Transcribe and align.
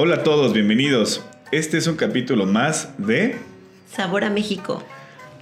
Hola 0.00 0.14
a 0.14 0.22
todos, 0.22 0.52
bienvenidos. 0.52 1.24
Este 1.50 1.76
es 1.76 1.88
un 1.88 1.96
capítulo 1.96 2.46
más 2.46 2.90
de 2.98 3.34
Sabor 3.90 4.22
a 4.22 4.30
México. 4.30 4.80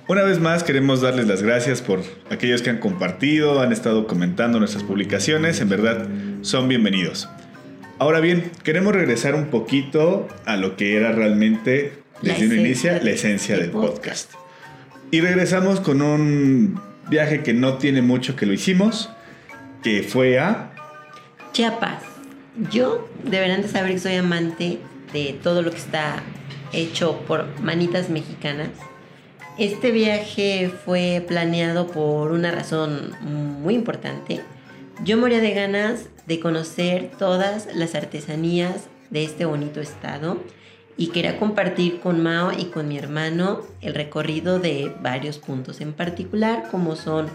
Una 0.09 0.23
vez 0.23 0.41
más 0.41 0.65
queremos 0.65 1.03
darles 1.03 1.27
las 1.27 1.43
gracias 1.43 1.83
por 1.83 2.01
aquellos 2.31 2.63
que 2.63 2.71
han 2.71 2.79
compartido, 2.79 3.61
han 3.61 3.71
estado 3.71 4.07
comentando 4.07 4.59
nuestras 4.59 4.83
publicaciones, 4.83 5.61
en 5.61 5.69
verdad 5.69 6.09
son 6.41 6.69
bienvenidos. 6.69 7.29
Ahora 7.99 8.21
bien, 8.21 8.51
queremos 8.65 8.95
regresar 8.95 9.35
un 9.35 9.49
poquito 9.49 10.27
a 10.47 10.57
lo 10.57 10.75
que 10.79 10.97
era 10.97 11.13
realmente 11.13 11.93
desde 12.23 12.47
un 12.47 12.59
inicio 12.59 12.93
la 13.03 13.11
esencia 13.11 13.59
del 13.59 13.69
podcast. 13.69 14.33
Y 15.11 15.21
regresamos 15.21 15.81
con 15.81 16.01
un 16.01 16.81
viaje 17.11 17.43
que 17.43 17.53
no 17.53 17.75
tiene 17.75 18.01
mucho 18.01 18.37
que 18.37 18.47
lo 18.47 18.55
hicimos, 18.55 19.11
que 19.83 20.03
fue 20.03 20.39
a 20.39 20.73
Chiapas. 21.53 22.16
Yo 22.71 23.07
deberán 23.23 23.61
de 23.61 23.69
saber 23.69 23.93
que 23.93 23.99
soy 23.99 24.15
amante 24.15 24.81
de 25.13 25.39
todo 25.43 25.61
lo 25.61 25.71
que 25.71 25.77
está 25.77 26.23
hecho 26.73 27.19
por 27.27 27.47
manitas 27.61 28.09
mexicanas. 28.09 28.71
Este 29.59 29.91
viaje 29.91 30.73
fue 30.85 31.23
planeado 31.27 31.87
por 31.87 32.33
una 32.33 32.51
razón 32.51 33.13
muy 33.21 33.75
importante. 33.75 34.41
Yo 35.05 35.19
moría 35.19 35.41
de 35.41 35.53
ganas 35.53 36.09
de 36.27 36.41
conocer 36.41 37.11
todas 37.19 37.69
las 37.75 37.95
artesanías 37.95 38.89
de 39.11 39.25
este 39.25 39.45
bonito 39.45 39.81
estado 39.81 40.39
y 40.97 41.09
quería 41.09 41.39
compartir 41.39 42.01
con 42.01 42.23
Mao 42.23 42.53
y 42.57 42.67
con 42.67 42.89
mi 42.89 42.97
hermano 42.97 43.61
el 43.83 43.95
recorrido 43.95 44.59
de 44.59 44.95
varios 45.03 45.39
puntos 45.39 45.83
en 45.83 45.93
particular 45.93 46.69
como 46.71 46.97
son 46.97 47.29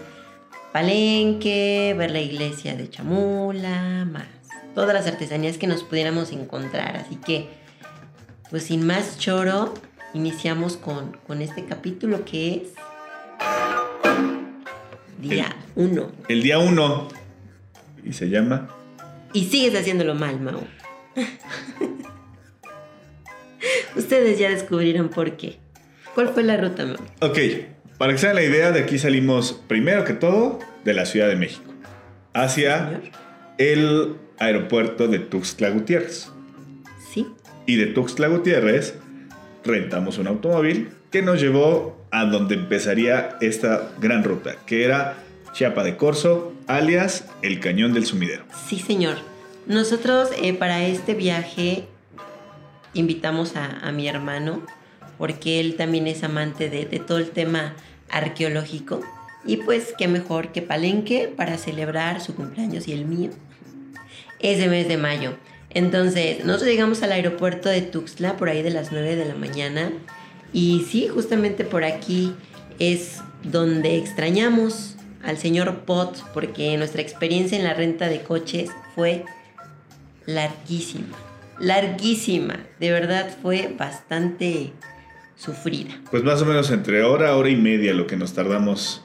Palenque, 0.74 1.94
ver 1.96 2.12
la 2.12 2.22
iglesia 2.22 2.76
de 2.76 2.90
Chamula, 2.90 4.06
más 4.06 4.41
todas 4.76 4.94
las 4.94 5.08
artesanías 5.08 5.58
que 5.58 5.68
nos 5.68 5.84
pudiéramos 5.84 6.32
encontrar. 6.32 6.98
Así 6.98 7.16
que, 7.16 7.50
pues 8.50 8.64
sin 8.64 8.86
más 8.86 9.18
choro, 9.18 9.74
iniciamos 10.14 10.78
con, 10.78 11.18
con 11.28 11.42
este 11.42 11.66
capítulo 11.66 12.26
que 12.26 12.56
es 12.56 12.74
Día 15.22 15.56
1. 15.76 16.12
El, 16.30 16.42
día 16.42 16.58
1. 16.58 17.08
Y 18.04 18.14
se 18.14 18.30
llama... 18.30 18.68
Y 19.34 19.46
sigues 19.46 19.80
haciéndolo 19.80 20.16
mal, 20.16 20.42
Mao. 20.42 20.64
Ustedes 23.96 24.40
ya 24.40 24.50
descubrieron 24.50 25.10
por 25.10 25.38
qué. 25.38 25.60
¿Cuál 26.16 26.30
fue 26.30 26.44
la 26.44 26.58
ruta, 26.58 26.86
Mao? 26.86 26.98
Ok, 27.22 27.38
para 28.00 28.14
que 28.14 28.18
se 28.18 28.34
la 28.34 28.42
idea, 28.42 28.72
de 28.72 28.80
aquí 28.82 28.98
salimos 28.98 29.62
primero 29.68 30.04
que 30.04 30.14
todo 30.14 30.58
de 30.84 30.94
la 30.96 31.06
Ciudad 31.06 31.28
de 31.28 31.36
México 31.36 31.72
hacia 32.34 33.02
el 33.62 34.16
aeropuerto 34.40 35.08
de 35.08 35.20
Tuxtla 35.20 35.70
Gutiérrez. 35.70 36.30
Sí. 37.14 37.28
Y 37.68 37.76
de 37.76 37.88
Tuxtla 37.88 38.28
Gutiérrez 38.28 38.96
rentamos 39.64 40.18
un 40.18 40.28
automóvil 40.28 40.90
que 41.12 41.22
nos 41.22 41.40
llevó 41.40 42.02
a 42.10 42.26
donde 42.26 42.56
empezaría 42.56 43.38
esta 43.40 43.92
gran 44.00 44.24
ruta, 44.24 44.56
que 44.66 44.84
era 44.84 45.18
Chiapa 45.54 45.84
de 45.84 45.96
Corzo, 45.96 46.54
alias 46.66 47.26
el 47.44 47.60
Cañón 47.60 47.94
del 47.94 48.06
Sumidero. 48.06 48.46
Sí, 48.68 48.80
señor. 48.80 49.18
Nosotros 49.68 50.30
eh, 50.42 50.54
para 50.54 50.84
este 50.84 51.14
viaje 51.14 51.86
invitamos 52.94 53.54
a, 53.56 53.92
mi 53.92 54.08
hermano, 54.08 54.66
porque 55.20 55.60
él 55.60 55.76
también 55.76 56.08
es 56.08 56.24
amante 56.24 56.70
de, 56.70 56.86
de 56.86 57.00
todo 57.00 57.20
el 57.20 57.30
tema 57.30 57.76
arqueológico. 58.10 59.02
Y 59.46 59.58
pues 59.58 59.94
qué 59.98 60.08
mejor 60.08 60.52
que 60.52 60.62
Palenque 60.62 61.32
para 61.36 61.58
celebrar 61.58 62.22
su 62.22 62.36
cumpleaños 62.36 62.88
y 62.88 62.94
el 62.94 63.06
mío 63.06 63.32
ese 64.42 64.68
mes 64.68 64.88
de 64.88 64.98
mayo. 64.98 65.34
Entonces, 65.70 66.44
nosotros 66.44 66.70
llegamos 66.70 67.02
al 67.04 67.12
aeropuerto 67.12 67.70
de 67.70 67.82
Tuxtla 67.82 68.38
por 68.38 68.50
ahí 68.50 68.62
de 68.62 68.72
las 68.72 68.92
9 68.92 69.16
de 69.16 69.26
la 69.26 69.36
mañana. 69.36 69.92
Y 70.54 70.86
sí, 70.90 71.08
justamente 71.08 71.64
por 71.64 71.84
aquí 71.84 72.34
es 72.80 73.22
donde 73.44 73.98
extrañamos 73.98 74.98
al 75.24 75.38
señor 75.38 75.86
Pot, 75.86 76.24
porque 76.34 76.76
nuestra 76.78 77.02
experiencia 77.02 77.58
en 77.58 77.64
la 77.64 77.74
renta 77.74 78.10
de 78.10 78.22
coches 78.22 78.70
fue 78.96 79.24
larguísima. 80.26 81.18
Larguísima. 81.60 82.66
De 82.80 82.92
verdad 82.92 83.30
fue 83.42 83.74
bastante 83.78 84.74
sufrida. 85.38 86.02
Pues 86.10 86.24
más 86.24 86.42
o 86.42 86.46
menos 86.46 86.70
entre 86.72 87.04
hora, 87.04 87.36
hora 87.38 87.50
y 87.50 87.56
media 87.56 87.94
lo 87.94 88.08
que 88.08 88.18
nos 88.18 88.34
tardamos 88.34 89.04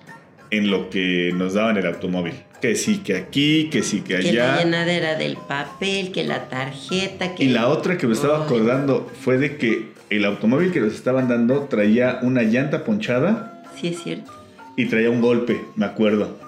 en 0.51 0.71
lo 0.71 0.91
que 0.91 1.33
nos 1.34 1.55
daban 1.55 1.77
el 1.77 1.87
automóvil. 1.87 2.34
Que 2.61 2.75
sí, 2.75 2.99
que 2.99 3.17
aquí, 3.17 3.69
que 3.71 3.83
sí, 3.83 4.01
que 4.01 4.17
allá. 4.17 4.31
Que 4.31 4.37
la 4.37 4.59
llenadera 4.59 5.15
del 5.17 5.37
papel, 5.37 6.11
que 6.12 6.25
la 6.25 6.49
tarjeta, 6.49 7.34
que... 7.34 7.45
Y 7.45 7.49
la 7.49 7.69
otra 7.69 7.99
que 7.99 8.07
me 8.07 8.15
estaba 8.15 8.45
acordando 8.45 9.11
fue 9.21 9.39
de 9.39 9.56
que 9.56 9.89
el 10.09 10.25
automóvil 10.25 10.73
que 10.73 10.81
nos 10.81 10.95
estaban 10.95 11.29
dando 11.29 11.65
traía 11.65 12.21
una 12.23 12.43
llanta 12.43 12.85
ponchada. 12.85 13.62
Sí, 13.79 13.89
es 13.89 14.03
cierto. 14.03 14.33
Y 14.77 14.87
traía 14.87 15.11
un 15.11 15.21
golpe, 15.21 15.61
me 15.75 15.87
acuerdo. 15.87 16.39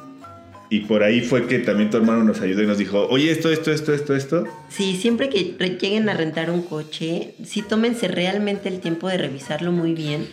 Y 0.70 0.80
por 0.80 1.02
ahí 1.02 1.22
fue 1.22 1.46
que 1.46 1.58
también 1.60 1.90
tu 1.90 1.96
hermano 1.96 2.24
nos 2.24 2.40
ayudó 2.40 2.62
y 2.62 2.66
nos 2.66 2.76
dijo, 2.78 3.06
oye, 3.08 3.30
esto, 3.30 3.50
esto, 3.50 3.72
esto, 3.72 3.94
esto, 3.94 4.14
esto. 4.14 4.44
Sí, 4.68 4.96
siempre 5.00 5.30
que 5.30 5.56
lleguen 5.80 6.08
a 6.10 6.14
rentar 6.14 6.50
un 6.50 6.62
coche, 6.62 7.34
sí 7.44 7.62
tómense 7.62 8.08
realmente 8.08 8.68
el 8.68 8.80
tiempo 8.80 9.08
de 9.08 9.16
revisarlo 9.16 9.72
muy 9.72 9.94
bien 9.94 10.28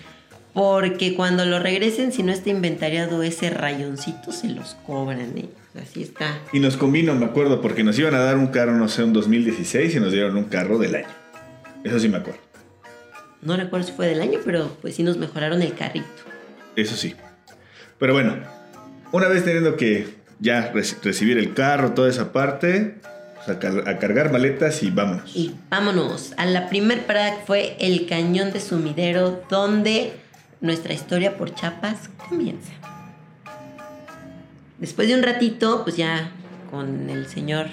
porque 0.55 1.15
cuando 1.15 1.43
lo 1.43 1.59
regresen, 1.59 2.13
si 2.13 2.23
no 2.23 2.31
está 2.31 2.49
inventariado 2.49 3.21
ese 3.23 3.49
rayoncito, 3.49 4.31
se 4.31 4.47
los 4.47 4.77
cobran, 4.87 5.37
¿eh? 5.37 5.49
Así 5.79 6.01
está. 6.01 6.39
Y 6.53 6.61
nos 6.61 6.77
convino, 6.77 7.13
me 7.13 7.25
acuerdo, 7.25 7.59
porque 7.59 7.83
nos 7.83 7.99
iban 7.99 8.15
a 8.15 8.19
dar 8.19 8.37
un 8.37 8.47
carro, 8.47 8.71
no 8.71 8.87
sé, 8.87 9.03
un 9.03 9.11
2016 9.11 9.93
y 9.93 9.99
nos 9.99 10.13
dieron 10.13 10.37
un 10.37 10.45
carro 10.45 10.77
del 10.77 10.95
año. 10.95 11.09
Eso 11.83 11.99
sí 11.99 12.07
me 12.07 12.19
acuerdo. 12.19 12.39
No 13.41 13.57
recuerdo 13.57 13.85
si 13.85 13.91
fue 13.91 14.07
del 14.07 14.21
año, 14.21 14.39
pero 14.45 14.77
pues 14.81 14.95
sí 14.95 15.03
nos 15.03 15.17
mejoraron 15.17 15.61
el 15.61 15.73
carrito. 15.75 16.07
Eso 16.77 16.95
sí. 16.95 17.15
Pero 17.99 18.13
bueno, 18.13 18.37
una 19.11 19.27
vez 19.27 19.43
teniendo 19.43 19.75
que 19.75 20.07
ya 20.39 20.71
recibir 21.03 21.37
el 21.37 21.53
carro, 21.53 21.91
toda 21.91 22.09
esa 22.09 22.31
parte, 22.31 22.95
pues, 23.45 23.49
a, 23.49 23.99
cargar 23.99 24.31
maletas 24.31 24.83
y 24.83 24.89
vámonos. 24.89 25.35
Y 25.35 25.53
vámonos. 25.69 26.33
A 26.37 26.45
la 26.45 26.69
primer 26.69 27.05
parada 27.05 27.39
fue 27.45 27.75
el 27.81 28.07
cañón 28.07 28.53
de 28.53 28.61
sumidero, 28.61 29.43
donde 29.49 30.13
nuestra 30.61 30.93
historia 30.93 31.37
por 31.37 31.53
Chiapas 31.53 32.09
comienza. 32.29 32.73
Después 34.79 35.07
de 35.07 35.15
un 35.15 35.23
ratito, 35.23 35.83
pues 35.83 35.95
ya 35.95 36.31
con 36.69 37.09
el 37.09 37.27
señor 37.27 37.67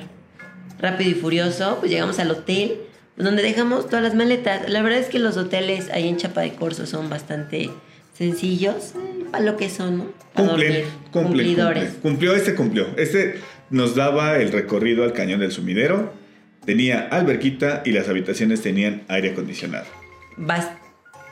rápido 0.79 1.11
y 1.11 1.15
furioso, 1.15 1.79
pues 1.81 1.91
llegamos 1.91 2.19
al 2.19 2.31
hotel, 2.31 2.79
donde 3.17 3.43
dejamos 3.43 3.87
todas 3.87 4.03
las 4.03 4.15
maletas. 4.15 4.69
La 4.69 4.83
verdad 4.83 4.99
es 4.99 5.09
que 5.09 5.19
los 5.19 5.37
hoteles 5.37 5.91
ahí 5.91 6.09
en 6.09 6.17
Chapa 6.17 6.43
de 6.43 6.55
Corzo 6.55 6.87
son 6.87 7.09
bastante 7.11 7.71
sencillos, 8.17 8.95
eh, 8.95 9.25
para 9.31 9.45
lo 9.45 9.57
que 9.57 9.69
son, 9.71 9.99
¿no? 9.99 10.13
Cumplen, 10.35 10.85
cumplidores. 11.11 11.95
Cumplió, 12.03 12.35
este 12.35 12.55
cumplió. 12.55 12.87
Este 12.97 13.41
nos 13.71 13.95
daba 13.95 14.37
el 14.37 14.53
recorrido 14.53 15.05
al 15.05 15.13
cañón 15.13 15.41
del 15.41 15.51
sumidero, 15.51 16.13
tenía 16.65 17.09
alberquita 17.09 17.83
y 17.85 17.93
las 17.93 18.09
habitaciones 18.09 18.61
tenían 18.61 19.03
aire 19.09 19.31
acondicionado. 19.31 19.87
Bastante 20.37 20.82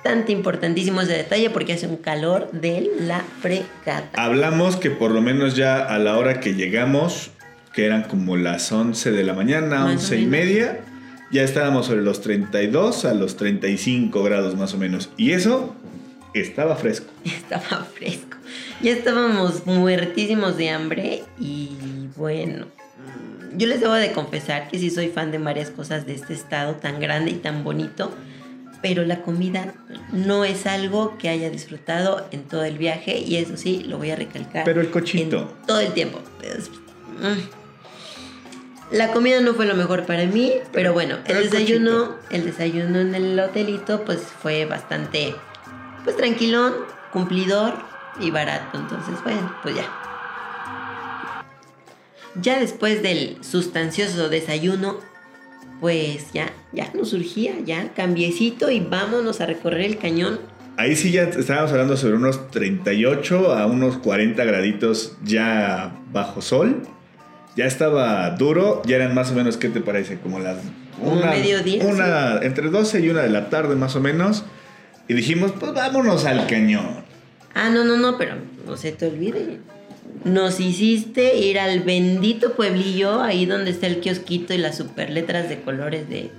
bastante 0.02 0.32
importantísimo 0.32 1.02
ese 1.02 1.12
detalle 1.12 1.50
porque 1.50 1.74
hace 1.74 1.86
un 1.86 1.98
calor 1.98 2.50
de 2.52 2.90
la 3.00 3.22
fregata. 3.42 4.08
Hablamos 4.14 4.76
que 4.76 4.90
por 4.90 5.10
lo 5.10 5.20
menos 5.20 5.56
ya 5.56 5.84
a 5.84 5.98
la 5.98 6.16
hora 6.16 6.40
que 6.40 6.54
llegamos, 6.54 7.30
que 7.74 7.84
eran 7.84 8.04
como 8.04 8.38
las 8.38 8.72
11 8.72 9.10
de 9.10 9.24
la 9.24 9.34
mañana, 9.34 9.84
11 9.84 10.18
y 10.18 10.26
media, 10.26 10.80
ya 11.30 11.42
estábamos 11.42 11.86
sobre 11.86 12.00
los 12.00 12.22
32 12.22 13.04
a 13.04 13.12
los 13.12 13.36
35 13.36 14.22
grados 14.22 14.56
más 14.56 14.72
o 14.72 14.78
menos. 14.78 15.10
Y 15.18 15.32
eso 15.32 15.76
estaba 16.32 16.76
fresco. 16.76 17.12
Estaba 17.24 17.84
fresco. 17.84 18.38
Ya 18.80 18.92
estábamos 18.92 19.66
muertísimos 19.66 20.56
de 20.56 20.70
hambre 20.70 21.24
y 21.38 21.76
bueno, 22.16 22.66
yo 23.54 23.66
les 23.66 23.80
debo 23.80 23.92
de 23.92 24.12
confesar 24.12 24.68
que 24.68 24.78
sí 24.78 24.88
soy 24.88 25.08
fan 25.08 25.30
de 25.30 25.36
varias 25.36 25.70
cosas 25.70 26.06
de 26.06 26.14
este 26.14 26.32
estado 26.32 26.76
tan 26.76 27.00
grande 27.00 27.32
y 27.32 27.34
tan 27.34 27.62
bonito 27.64 28.10
pero 28.82 29.04
la 29.04 29.22
comida 29.22 29.74
no 30.12 30.44
es 30.44 30.66
algo 30.66 31.18
que 31.18 31.28
haya 31.28 31.50
disfrutado 31.50 32.26
en 32.30 32.44
todo 32.44 32.64
el 32.64 32.78
viaje 32.78 33.18
y 33.18 33.36
eso 33.36 33.56
sí, 33.56 33.84
lo 33.86 33.98
voy 33.98 34.10
a 34.10 34.16
recalcar. 34.16 34.64
Pero 34.64 34.80
el 34.80 34.90
cochito. 34.90 35.52
todo 35.66 35.80
el 35.80 35.92
tiempo. 35.92 36.18
Mm. 37.20 37.60
La 38.96 39.12
comida 39.12 39.40
no 39.40 39.54
fue 39.54 39.66
lo 39.66 39.76
mejor 39.76 40.04
para 40.04 40.26
mí, 40.26 40.52
pero, 40.72 40.92
bueno, 40.92 41.18
el, 41.26 41.48
desayuno, 41.48 42.16
el 42.30 42.44
desayuno 42.44 42.98
en 42.98 43.14
el 43.14 43.38
hotelito 43.38 44.04
pues 44.04 44.20
fue 44.20 44.64
bastante 44.64 45.34
pues 46.02 46.16
tranquilón, 46.16 46.74
cumplidor 47.12 47.74
y 48.18 48.30
barato, 48.30 48.78
entonces 48.78 49.22
bueno, 49.22 49.54
pues 49.62 49.76
ya. 49.76 49.84
Ya 52.40 52.58
después 52.58 53.02
del 53.02 53.38
sustancioso 53.42 54.28
desayuno, 54.28 54.98
pues 55.80 56.32
ya, 56.32 56.52
ya 56.72 56.90
nos 56.94 57.10
surgía, 57.10 57.54
ya 57.64 57.92
cambiecito 57.94 58.70
y 58.70 58.80
vámonos 58.80 59.40
a 59.40 59.46
recorrer 59.46 59.82
el 59.82 59.98
cañón. 59.98 60.40
Ahí 60.76 60.96
sí 60.96 61.10
ya 61.10 61.24
estábamos 61.24 61.72
hablando 61.72 61.96
sobre 61.96 62.14
unos 62.14 62.50
38 62.50 63.54
a 63.54 63.66
unos 63.66 63.98
40 63.98 64.42
graditos 64.44 65.16
ya 65.24 65.92
bajo 66.12 66.40
sol. 66.40 66.82
ya 67.56 67.66
estaba 67.66 68.30
duro, 68.30 68.80
ya 68.86 68.96
eran 68.96 69.14
más 69.14 69.30
o 69.30 69.34
menos, 69.34 69.56
¿qué 69.56 69.68
te 69.68 69.80
parece? 69.80 70.18
Como 70.18 70.38
las... 70.38 70.58
Como 70.98 71.16
mediodía, 71.16 71.84
Una, 71.84 72.38
entre 72.42 72.68
12 72.68 73.00
y 73.00 73.08
una 73.10 73.22
de 73.22 73.30
la 73.30 73.50
tarde 73.50 73.74
más 73.74 73.96
o 73.96 74.00
menos. 74.00 74.44
Y 75.08 75.14
dijimos, 75.14 75.52
pues 75.58 75.72
vámonos 75.72 76.24
al 76.24 76.46
cañón. 76.46 77.04
Ah, 77.54 77.68
no, 77.68 77.84
no, 77.84 77.96
no, 77.96 78.16
pero 78.16 78.36
no 78.66 78.76
se 78.76 78.92
te 78.92 79.06
olvide. 79.06 79.58
Nos 80.24 80.60
hiciste 80.60 81.36
ir 81.38 81.58
al 81.58 81.80
bendito 81.80 82.52
pueblillo, 82.54 83.22
ahí 83.22 83.46
donde 83.46 83.70
está 83.70 83.86
el 83.86 84.00
kiosquito 84.00 84.52
y 84.52 84.58
las 84.58 84.76
super 84.76 85.10
letras 85.10 85.48
de 85.48 85.60
colores 85.60 86.08
de 86.08 86.30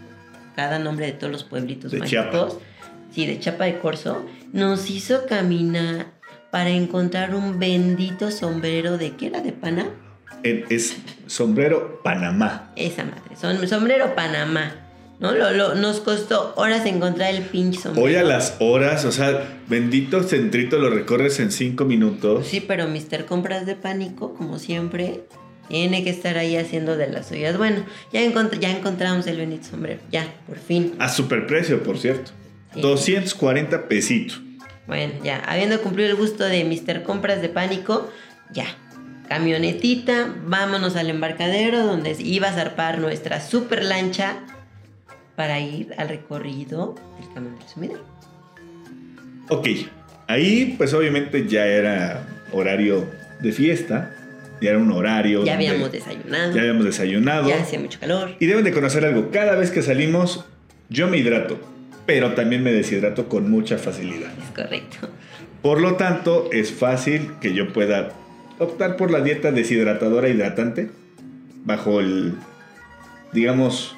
cada 0.55 0.79
nombre 0.79 1.07
de 1.07 1.13
todos 1.13 1.31
los 1.31 1.43
pueblitos 1.43 1.91
De 1.91 1.99
mágicos. 1.99 2.31
Chiapa. 2.31 2.49
Sí, 3.11 3.25
de 3.25 3.39
Chapa 3.39 3.65
de 3.65 3.79
Corzo. 3.79 4.25
Nos 4.53 4.89
hizo 4.89 5.25
caminar 5.25 6.07
para 6.51 6.69
encontrar 6.69 7.33
un 7.33 7.59
bendito 7.59 8.31
sombrero 8.31 8.97
de 8.97 9.15
¿qué 9.15 9.27
era? 9.27 9.41
¿De 9.41 9.51
pana? 9.51 9.89
Es 10.43 10.97
sombrero 11.27 12.01
Panamá. 12.03 12.71
Esa 12.75 13.03
madre, 13.03 13.35
son, 13.39 13.67
sombrero 13.67 14.15
Panamá. 14.15 14.80
¿No? 15.21 15.31
Lo, 15.33 15.51
lo- 15.51 15.75
nos 15.75 15.99
costó 16.01 16.53
horas 16.57 16.85
encontrar 16.85 17.33
el 17.33 17.43
pinche 17.43 17.79
sombrero. 17.79 18.05
Hoy 18.07 18.15
a 18.15 18.23
las 18.23 18.55
horas, 18.59 19.05
o 19.05 19.11
sea, 19.11 19.59
bendito 19.69 20.23
centrito 20.23 20.77
lo 20.79 20.89
recorres 20.89 21.39
en 21.39 21.51
5 21.51 21.85
minutos. 21.85 22.47
Sí, 22.47 22.59
pero 22.59 22.87
Mr. 22.87 23.25
Compras 23.25 23.65
de 23.65 23.75
Pánico, 23.75 24.33
como 24.33 24.57
siempre, 24.59 25.21
tiene 25.69 26.03
que 26.03 26.09
estar 26.09 26.37
ahí 26.39 26.57
haciendo 26.57 26.97
de 26.97 27.07
las 27.07 27.27
suyas. 27.27 27.55
Bueno, 27.57 27.85
ya, 28.11 28.21
encont- 28.21 28.57
ya 28.59 28.71
encontramos 28.75 29.27
el 29.27 29.37
bendito 29.37 29.65
sombrero. 29.69 29.99
Ya, 30.11 30.25
por 30.47 30.57
fin. 30.57 30.95
A 30.99 31.07
superprecio, 31.07 31.83
por 31.83 31.97
cierto. 31.99 32.31
Sí. 32.73 32.81
240 32.81 33.87
pesitos. 33.87 34.41
Bueno, 34.87 35.13
ya, 35.23 35.37
habiendo 35.45 35.79
cumplido 35.81 36.09
el 36.09 36.15
gusto 36.15 36.43
de 36.45 36.63
Mr. 36.65 37.03
Compras 37.03 37.41
de 37.43 37.49
Pánico, 37.49 38.09
ya. 38.51 38.65
Camionetita, 39.29 40.33
vámonos 40.45 40.95
al 40.97 41.09
embarcadero 41.09 41.85
donde 41.85 42.15
iba 42.19 42.49
a 42.49 42.53
zarpar 42.53 42.99
nuestra 42.99 43.39
super 43.39 43.83
lancha 43.85 44.39
para 45.35 45.59
ir 45.59 45.93
al 45.97 46.09
recorrido 46.09 46.95
del 47.19 47.33
camión 47.33 47.57
del 47.57 47.67
sumidero. 47.67 48.03
Ok, 49.49 49.67
ahí 50.27 50.75
pues 50.77 50.93
obviamente 50.93 51.47
ya 51.47 51.65
era 51.65 52.27
horario 52.51 53.05
de 53.41 53.51
fiesta. 53.51 54.15
Ya 54.61 54.69
era 54.69 54.79
un 54.79 54.91
horario. 54.91 55.43
Ya 55.43 55.55
habíamos 55.55 55.91
desayunado, 55.91 56.53
ya 56.53 56.61
habíamos 56.61 56.85
desayunado. 56.85 57.49
ya 57.49 57.61
hacía 57.61 57.79
mucho 57.79 57.99
calor. 57.99 58.35
Y 58.39 58.45
deben 58.45 58.63
de 58.63 58.71
conocer 58.71 59.03
algo. 59.03 59.31
Cada 59.31 59.55
vez 59.55 59.71
que 59.71 59.81
salimos, 59.81 60.45
yo 60.89 61.07
me 61.07 61.17
hidrato. 61.17 61.59
Pero 62.05 62.33
también 62.33 62.63
me 62.63 62.71
deshidrato 62.71 63.27
con 63.27 63.49
mucha 63.49 63.77
facilidad. 63.79 64.31
Es 64.37 64.51
correcto. 64.55 65.09
Por 65.61 65.81
lo 65.81 65.95
tanto, 65.95 66.49
es 66.51 66.71
fácil 66.71 67.31
que 67.41 67.53
yo 67.53 67.73
pueda 67.73 68.11
optar 68.59 68.97
por 68.97 69.11
la 69.11 69.21
dieta 69.21 69.51
deshidratadora 69.51 70.29
hidratante 70.29 70.89
bajo 71.65 71.99
el, 71.99 72.35
digamos, 73.33 73.95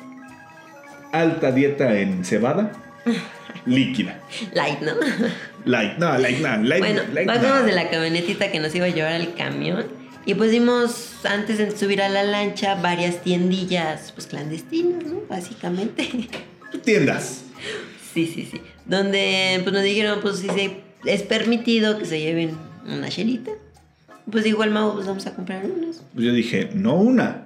alta 1.14 1.52
dieta 1.52 1.98
en 2.00 2.26
cebada 2.26 2.74
líquida. 3.66 4.20
Light, 4.54 4.82
¿no? 4.82 4.94
Light, 5.66 5.98
no, 5.98 6.18
light, 6.18 6.40
no, 6.40 6.58
light, 6.64 6.80
Bueno, 6.80 7.02
light, 7.14 7.28
no. 7.28 7.34
bajamos 7.34 7.66
de 7.66 7.72
la 7.72 7.90
camionetita 7.90 8.52
que 8.52 8.60
nos 8.60 8.76
iba 8.76 8.86
a 8.86 8.90
llevar 8.90 9.14
al 9.14 9.34
camión 9.36 9.86
y 10.26 10.36
pues 10.36 10.52
vimos 10.52 11.14
antes 11.26 11.58
de 11.58 11.72
subir 11.78 12.02
a 12.02 12.10
la 12.10 12.24
lancha 12.24 12.76
varias 12.76 13.22
tiendillas 13.22 14.12
pues 14.14 14.28
clandestinas, 14.28 15.04
¿no? 15.06 15.22
Básicamente. 15.30 16.10
Tiendas. 16.84 17.44
sí, 18.14 18.28
sí, 18.28 18.48
sí. 18.50 18.62
Donde 18.86 19.60
pues 19.64 19.74
nos 19.74 19.84
dijeron 19.84 20.20
pues 20.22 20.40
si 20.40 20.50
se, 20.50 20.82
es 21.06 21.24
permitido 21.24 21.98
que 21.98 22.06
se 22.06 22.20
lleven 22.20 22.58
una 22.86 23.10
chelita. 23.10 23.52
Pues 24.30 24.46
igual 24.46 24.72
Mau, 24.72 24.94
pues 24.94 25.06
vamos 25.06 25.28
a 25.28 25.36
comprar 25.36 25.66
unas. 25.66 26.02
Pues 26.14 26.26
yo 26.26 26.34
dije, 26.34 26.70
no 26.74 26.96
una. 26.96 27.46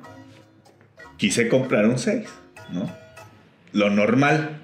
Quise 1.17 1.47
comprar 1.47 1.87
un 1.87 1.97
6, 1.97 2.27
¿no? 2.71 3.06
Lo 3.73 3.89
normal, 3.89 4.61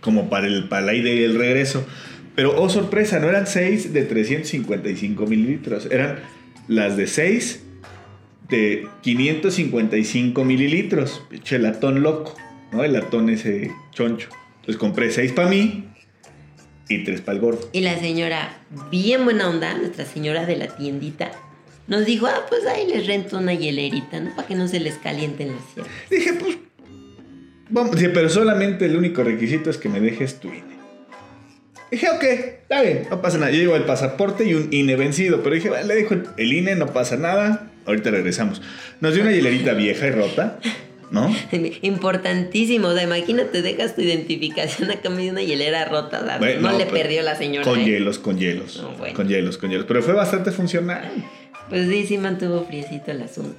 como 0.00 0.30
para 0.30 0.46
el, 0.46 0.68
para 0.68 0.92
el 0.92 0.98
ida 0.98 1.10
y 1.10 1.24
el 1.24 1.36
regreso. 1.36 1.86
Pero, 2.34 2.60
oh 2.60 2.68
sorpresa, 2.68 3.20
no 3.20 3.28
eran 3.28 3.46
6 3.46 3.92
de 3.92 4.04
355 4.04 5.26
mililitros, 5.26 5.86
eran 5.90 6.18
las 6.68 6.96
de 6.96 7.06
6 7.06 7.62
de 8.48 8.86
555 9.02 10.44
mililitros. 10.44 11.22
Pinche 11.30 11.58
latón 11.58 12.02
loco, 12.02 12.34
¿no? 12.72 12.84
El 12.84 12.92
latón 12.92 13.30
ese 13.30 13.70
choncho. 13.92 14.28
Entonces 14.56 14.76
compré 14.76 15.10
6 15.10 15.32
para 15.32 15.48
mí 15.48 15.88
y 16.88 17.04
3 17.04 17.20
para 17.20 17.36
el 17.36 17.40
gordo. 17.40 17.68
Y 17.72 17.80
la 17.80 17.98
señora, 17.98 18.58
bien 18.90 19.24
buena 19.24 19.48
onda, 19.48 19.74
nuestra 19.74 20.04
señora 20.04 20.46
de 20.46 20.56
la 20.56 20.68
tiendita, 20.68 21.32
nos 21.86 22.06
dijo, 22.06 22.26
ah, 22.26 22.46
pues 22.48 22.66
ahí 22.66 22.86
les 22.86 23.06
rento 23.06 23.38
una 23.38 23.54
hielerita, 23.54 24.20
¿no? 24.20 24.34
Para 24.34 24.48
que 24.48 24.54
no 24.54 24.68
se 24.68 24.80
les 24.80 24.94
calienten 24.96 25.48
las 25.48 25.64
sierras. 25.72 25.92
Dije, 26.10 26.32
pues. 26.34 26.58
Vamos, 27.70 27.98
sí, 27.98 28.08
pero 28.12 28.28
solamente 28.28 28.86
el 28.86 28.96
único 28.96 29.22
requisito 29.22 29.70
es 29.70 29.78
que 29.78 29.88
me 29.88 30.00
dejes 30.00 30.38
tu 30.40 30.48
INE. 30.48 30.74
Dije, 31.90 32.08
ok, 32.10 32.22
está 32.24 32.82
bien, 32.82 33.06
no 33.10 33.22
pasa 33.22 33.38
nada. 33.38 33.52
Yo 33.52 33.58
llevo 33.58 33.76
el 33.76 33.84
pasaporte 33.84 34.44
y 34.44 34.54
un 34.54 34.68
INE 34.72 34.96
vencido, 34.96 35.42
pero 35.42 35.54
dije, 35.54 35.70
vale, 35.70 35.86
le 35.86 35.94
dejo 35.94 36.16
el, 36.36 36.52
INE, 36.52 36.74
no 36.74 36.88
pasa 36.88 37.16
nada. 37.16 37.70
Ahorita 37.86 38.10
regresamos. 38.10 38.62
Nos 39.00 39.14
dio 39.14 39.22
una 39.22 39.32
hielerita 39.32 39.72
vieja 39.74 40.08
y 40.08 40.10
rota, 40.10 40.58
¿no? 41.10 41.34
Importantísimo, 41.82 42.88
o 42.88 42.94
sea, 42.94 43.04
imagínate, 43.04 43.62
dejas 43.62 43.94
tu 43.94 44.02
identificación 44.02 44.90
acá 44.90 45.08
medio 45.08 45.32
una 45.32 45.42
hielera 45.42 45.84
rota, 45.84 46.20
o 46.20 46.26
sea, 46.26 46.38
Bueno, 46.38 46.68
no 46.68 46.76
le 46.76 46.86
perdió 46.86 47.22
la 47.22 47.36
señora. 47.36 47.64
Con 47.64 47.78
¿eh? 47.80 47.84
hielos, 47.84 48.18
con 48.18 48.38
hielos. 48.38 48.80
No, 48.82 48.90
bueno. 48.96 49.14
Con 49.14 49.28
hielos, 49.28 49.56
con 49.56 49.70
hielos. 49.70 49.86
Pero 49.86 50.02
fue 50.02 50.14
bastante 50.14 50.50
funcional. 50.50 51.10
Pues 51.68 51.88
sí, 51.88 52.06
sí 52.06 52.18
mantuvo 52.18 52.64
friecito 52.64 53.10
el 53.12 53.22
asunto. 53.22 53.56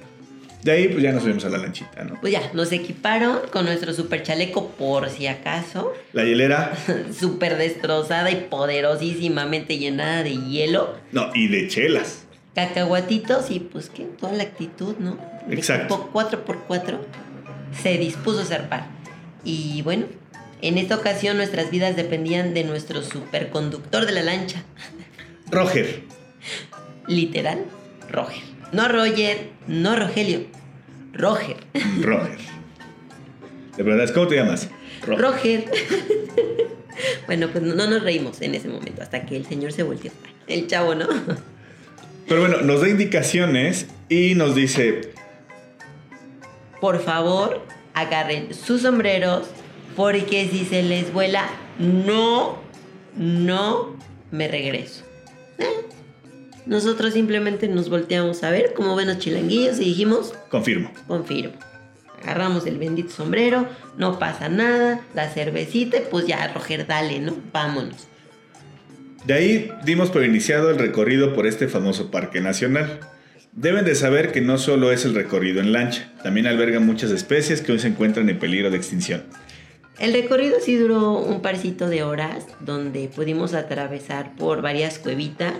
De 0.66 0.72
ahí, 0.72 0.88
pues 0.88 1.00
ya 1.02 1.12
nos 1.12 1.22
subimos 1.22 1.44
a 1.44 1.48
la 1.48 1.58
lanchita, 1.58 2.02
¿no? 2.04 2.20
Pues 2.20 2.32
ya, 2.32 2.50
nos 2.52 2.72
equiparon 2.72 3.38
con 3.52 3.64
nuestro 3.66 3.92
super 3.94 4.22
chaleco 4.24 4.70
por 4.70 5.08
si 5.10 5.26
acaso, 5.28 5.92
La 6.12 6.24
hielera, 6.24 6.72
súper 7.18 7.56
destrozada 7.56 8.30
y 8.32 8.46
poderosísimamente 8.50 9.78
llenada 9.78 10.22
de 10.24 10.36
hielo, 10.36 10.96
no, 11.12 11.30
y 11.34 11.46
de 11.48 11.68
chelas. 11.68 12.24
cacahuatitos 12.54 13.50
y 13.50 13.60
pues 13.60 13.90
qué, 13.90 14.04
toda 14.04 14.32
la 14.32 14.42
actitud, 14.42 14.96
¿no? 14.98 15.18
El 15.48 15.56
Exacto. 15.58 15.94
equipo 15.94 16.10
4x4 16.12 16.98
se 17.82 17.96
dispuso 17.98 18.40
a 18.40 18.44
zarpar. 18.44 18.86
Y 19.44 19.82
bueno, 19.82 20.06
en 20.62 20.78
esta 20.78 20.96
ocasión 20.96 21.36
nuestras 21.36 21.70
vidas 21.70 21.94
dependían 21.94 22.54
de 22.54 22.64
nuestro 22.64 23.02
superconductor 23.02 24.04
de 24.04 24.12
la 24.12 24.22
lancha. 24.24 24.64
Roger. 25.50 26.02
Literal, 27.06 27.60
Roger. 28.10 28.42
No 28.72 28.88
Roger, 28.88 29.50
no 29.68 29.94
Rogelio. 29.94 30.40
Roger. 31.16 31.56
Roger. 32.00 32.38
De 33.76 33.82
verdad, 33.82 34.12
¿cómo 34.14 34.28
te 34.28 34.36
llamas? 34.36 34.68
Roger. 35.06 35.20
Roger. 35.20 35.64
bueno, 37.26 37.48
pues 37.48 37.62
no, 37.64 37.74
no 37.74 37.86
nos 37.86 38.02
reímos 38.02 38.40
en 38.42 38.54
ese 38.54 38.68
momento 38.68 39.02
hasta 39.02 39.24
que 39.24 39.36
el 39.36 39.46
señor 39.46 39.72
se 39.72 39.82
volteó. 39.82 40.12
El 40.46 40.66
chavo, 40.66 40.94
¿no? 40.94 41.06
Pero 42.28 42.40
bueno, 42.40 42.60
nos 42.62 42.80
da 42.80 42.88
indicaciones 42.88 43.86
y 44.08 44.34
nos 44.34 44.54
dice, 44.54 45.12
Por 46.80 47.00
favor, 47.00 47.62
agarren 47.94 48.52
sus 48.52 48.82
sombreros 48.82 49.46
porque 49.94 50.48
si 50.50 50.64
se 50.64 50.82
les 50.82 51.12
vuela, 51.12 51.48
no, 51.78 52.58
no 53.16 53.96
me 54.30 54.48
regreso. 54.48 55.04
Eh, 55.58 55.64
Nosotros 56.66 57.14
simplemente 57.14 57.68
nos 57.68 57.88
volteamos 57.88 58.42
a 58.42 58.50
ver 58.50 58.74
como 58.74 58.94
buenos 58.94 59.18
chilanguillos 59.18 59.78
y 59.78 59.84
dijimos, 59.84 60.34
confirmo. 60.48 60.90
confirmo. 61.06 61.54
Agarramos 62.22 62.66
el 62.66 62.78
bendito 62.78 63.10
sombrero, 63.10 63.68
no 63.96 64.18
pasa 64.18 64.48
nada, 64.48 65.00
la 65.14 65.28
cervecita 65.30 65.98
pues 66.10 66.26
ya, 66.26 66.52
Roger, 66.52 66.86
dale, 66.86 67.20
¿no? 67.20 67.36
Vámonos. 67.52 68.08
De 69.24 69.34
ahí 69.34 69.72
dimos 69.84 70.10
por 70.10 70.24
iniciado 70.24 70.70
el 70.70 70.78
recorrido 70.78 71.34
por 71.34 71.46
este 71.46 71.68
famoso 71.68 72.10
parque 72.10 72.40
nacional. 72.40 73.00
Deben 73.52 73.84
de 73.84 73.94
saber 73.94 74.32
que 74.32 74.40
no 74.40 74.58
solo 74.58 74.92
es 74.92 75.04
el 75.04 75.14
recorrido 75.14 75.60
en 75.60 75.72
lancha, 75.72 76.12
también 76.22 76.46
alberga 76.46 76.78
muchas 76.80 77.10
especies 77.10 77.62
que 77.62 77.72
hoy 77.72 77.78
se 77.78 77.88
encuentran 77.88 78.28
en 78.28 78.38
peligro 78.38 78.70
de 78.70 78.76
extinción. 78.76 79.24
El 79.98 80.12
recorrido 80.12 80.58
sí 80.60 80.76
duró 80.76 81.18
un 81.18 81.40
parcito 81.40 81.88
de 81.88 82.02
horas, 82.02 82.44
donde 82.60 83.08
pudimos 83.08 83.54
atravesar 83.54 84.34
por 84.36 84.60
varias 84.60 84.98
cuevitas. 84.98 85.54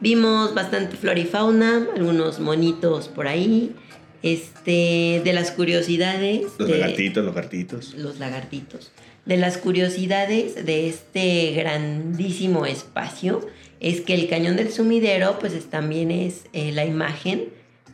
Vimos 0.00 0.54
bastante 0.54 0.96
flora 0.96 1.18
y 1.18 1.24
fauna, 1.24 1.88
algunos 1.96 2.38
monitos 2.40 3.08
por 3.08 3.26
ahí. 3.28 3.74
Este, 4.22 5.20
de 5.24 5.32
las 5.32 5.50
curiosidades. 5.52 6.42
Los 6.58 6.68
de- 6.68 6.78
lagartitos, 6.78 7.24
los 7.24 7.34
lagartitos. 7.34 7.94
los 7.94 8.18
lagartitos. 8.18 8.90
De 9.26 9.36
las 9.36 9.58
curiosidades 9.58 10.64
de 10.66 10.88
este 10.88 11.52
grandísimo 11.52 12.66
espacio 12.66 13.46
es 13.80 14.00
que 14.00 14.14
el 14.14 14.28
cañón 14.28 14.56
del 14.56 14.72
sumidero 14.72 15.38
pues 15.38 15.52
es- 15.52 15.66
también 15.70 16.10
es 16.10 16.44
eh, 16.52 16.72
la 16.72 16.84
imagen 16.84 17.44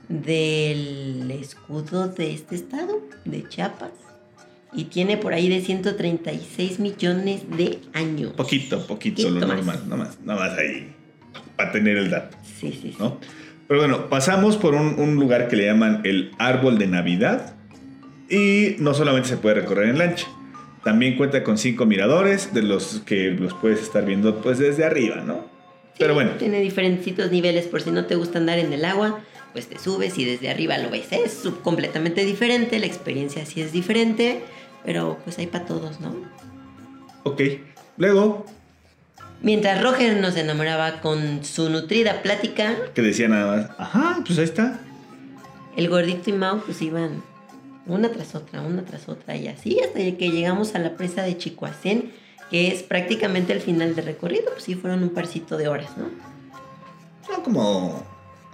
del 0.08 1.30
escudo 1.30 2.08
de 2.08 2.32
este 2.32 2.54
estado, 2.54 3.02
de 3.25 3.46
Chiapas. 3.49 3.90
Y 4.73 4.84
tiene 4.84 5.16
por 5.16 5.34
ahí 5.34 5.49
de 5.49 5.61
136 5.61 6.80
millones 6.80 7.42
de 7.56 7.78
años. 7.92 8.32
Poquito, 8.32 8.87
poquito, 8.87 9.23
Poquito 9.23 9.30
lo 9.40 9.46
más. 9.46 9.56
normal, 9.56 9.82
no 9.88 9.96
más, 9.96 10.18
no 10.25 10.34
más 10.34 10.58
ahí, 10.58 10.92
para 11.56 11.73
tener 11.73 11.96
el 11.96 12.11
dato, 12.11 12.37
Sí, 12.42 12.70
sí, 12.73 12.90
sí. 12.92 12.96
¿no? 12.99 13.18
Pero 13.68 13.80
bueno, 13.80 14.08
pasamos 14.08 14.56
por 14.56 14.75
un, 14.75 14.99
un 15.00 15.14
lugar 15.16 15.49
que 15.49 15.56
le 15.56 15.64
llaman 15.66 16.02
el 16.04 16.32
árbol 16.38 16.78
de 16.78 16.87
Navidad. 16.87 17.54
Y 18.28 18.76
no 18.78 18.94
solamente 18.94 19.28
se 19.28 19.37
puede 19.37 19.56
recorrer 19.56 19.88
en 19.88 19.99
lancha, 19.99 20.26
también 20.82 21.16
cuenta 21.16 21.42
con 21.44 21.56
cinco 21.58 21.87
miradores, 21.87 22.52
de 22.54 22.62
los 22.62 23.02
que 23.06 23.30
los 23.30 23.54
puedes 23.54 23.80
estar 23.82 24.04
viendo 24.04 24.40
pues 24.42 24.58
desde 24.58 24.84
arriba, 24.84 25.16
¿no? 25.16 25.46
Pero 25.99 26.12
Sí, 26.12 26.14
bueno, 26.14 26.30
Tiene 26.38 26.61
diferentes 26.61 27.30
niveles 27.30 27.66
por 27.66 27.80
si 27.80 27.90
no 27.90 28.06
te 28.06 28.16
gusta 28.16 28.38
andar 28.38 28.58
en 28.58 28.73
el 28.73 28.84
agua, 28.84 29.20
pues 29.52 29.66
te 29.68 29.78
subes 29.78 30.18
y 30.18 30.25
desde 30.25 30.50
arriba 30.50 30.76
lo 30.78 30.90
ves. 30.90 31.06
Es 31.12 31.49
completamente 31.62 32.25
diferente, 32.25 32.78
la 32.78 32.87
experiencia 32.87 33.46
sí 33.46 33.61
es 33.61 33.73
diferente, 33.73 34.40
pero 34.84 35.18
pues 35.25 35.38
hay 35.38 35.46
para 35.46 35.64
todos, 35.66 36.00
¿no? 36.00 36.14
ok. 37.25 37.40
Luego, 37.96 38.44
Mientras 39.44 39.82
Roger 39.82 40.16
nos 40.16 40.36
enamoraba 40.36 41.00
con 41.02 41.44
su 41.44 41.68
nutrida 41.68 42.22
plática, 42.22 42.74
que 42.94 43.02
decía 43.02 43.28
nada 43.28 43.54
más, 43.56 43.70
ajá, 43.78 44.18
pues 44.26 44.38
ahí 44.38 44.44
está. 44.44 44.80
el 45.76 45.88
gordito 45.90 46.30
y 46.30 46.32
Mau 46.32 46.60
pues 46.60 46.80
iban 46.80 47.22
una 47.86 48.10
tras 48.10 48.34
otra, 48.34 48.62
una 48.62 48.82
tras 48.86 49.06
otra 49.08 49.36
y 49.36 49.46
así 49.48 49.78
hasta 49.80 49.98
que 49.98 50.30
llegamos 50.30 50.74
a 50.74 50.78
la 50.78 50.96
presa 50.96 51.22
de 51.22 51.36
Chicoacén, 51.36 52.10
que 52.50 52.68
es 52.68 52.82
prácticamente 52.82 53.52
el 53.52 53.60
final 53.60 53.94
del 53.94 54.06
recorrido, 54.06 54.46
pues 54.52 54.64
sí 54.64 54.74
fueron 54.76 55.02
un 55.02 55.10
parcito 55.10 55.58
de 55.58 55.68
horas, 55.68 55.90
¿no? 55.98 56.06
Son 57.30 57.42
como 57.42 58.02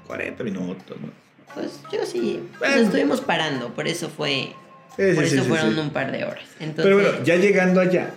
40 0.09 0.43
minutos, 0.43 0.97
¿no? 1.01 1.09
Pues 1.55 1.81
yo 1.93 2.05
sí, 2.05 2.41
Bueno. 2.59 2.77
nos 2.77 2.85
estuvimos 2.87 3.21
parando, 3.21 3.69
por 3.75 3.87
eso 3.87 4.09
fue, 4.09 4.53
Sí, 4.97 5.13
por 5.15 5.25
sí, 5.25 5.35
eso 5.37 5.45
sí, 5.45 5.49
fueron 5.49 5.79
un 5.79 5.91
par 5.91 6.11
de 6.11 6.25
horas. 6.25 6.45
Entonces, 6.59 6.85
Pero 6.85 6.97
bueno, 6.97 7.25
ya 7.25 7.37
llegando 7.37 7.81
allá, 7.81 8.11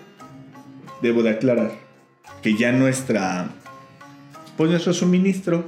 debo 1.03 1.22
de 1.22 1.30
aclarar 1.32 1.83
que 2.44 2.56
ya 2.58 2.72
nuestra, 2.72 3.48
pues 4.58 4.70
nuestro 4.70 4.94
suministro 4.94 5.66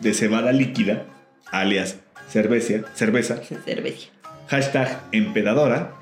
de 0.00 0.14
cebada 0.14 0.52
líquida, 0.52 1.04
alias 1.50 1.96
cerveza, 2.30 2.84
cerveza, 2.94 3.40
cerveza. 3.64 4.08
hashtag 4.48 5.00
empedadora, 5.12 5.92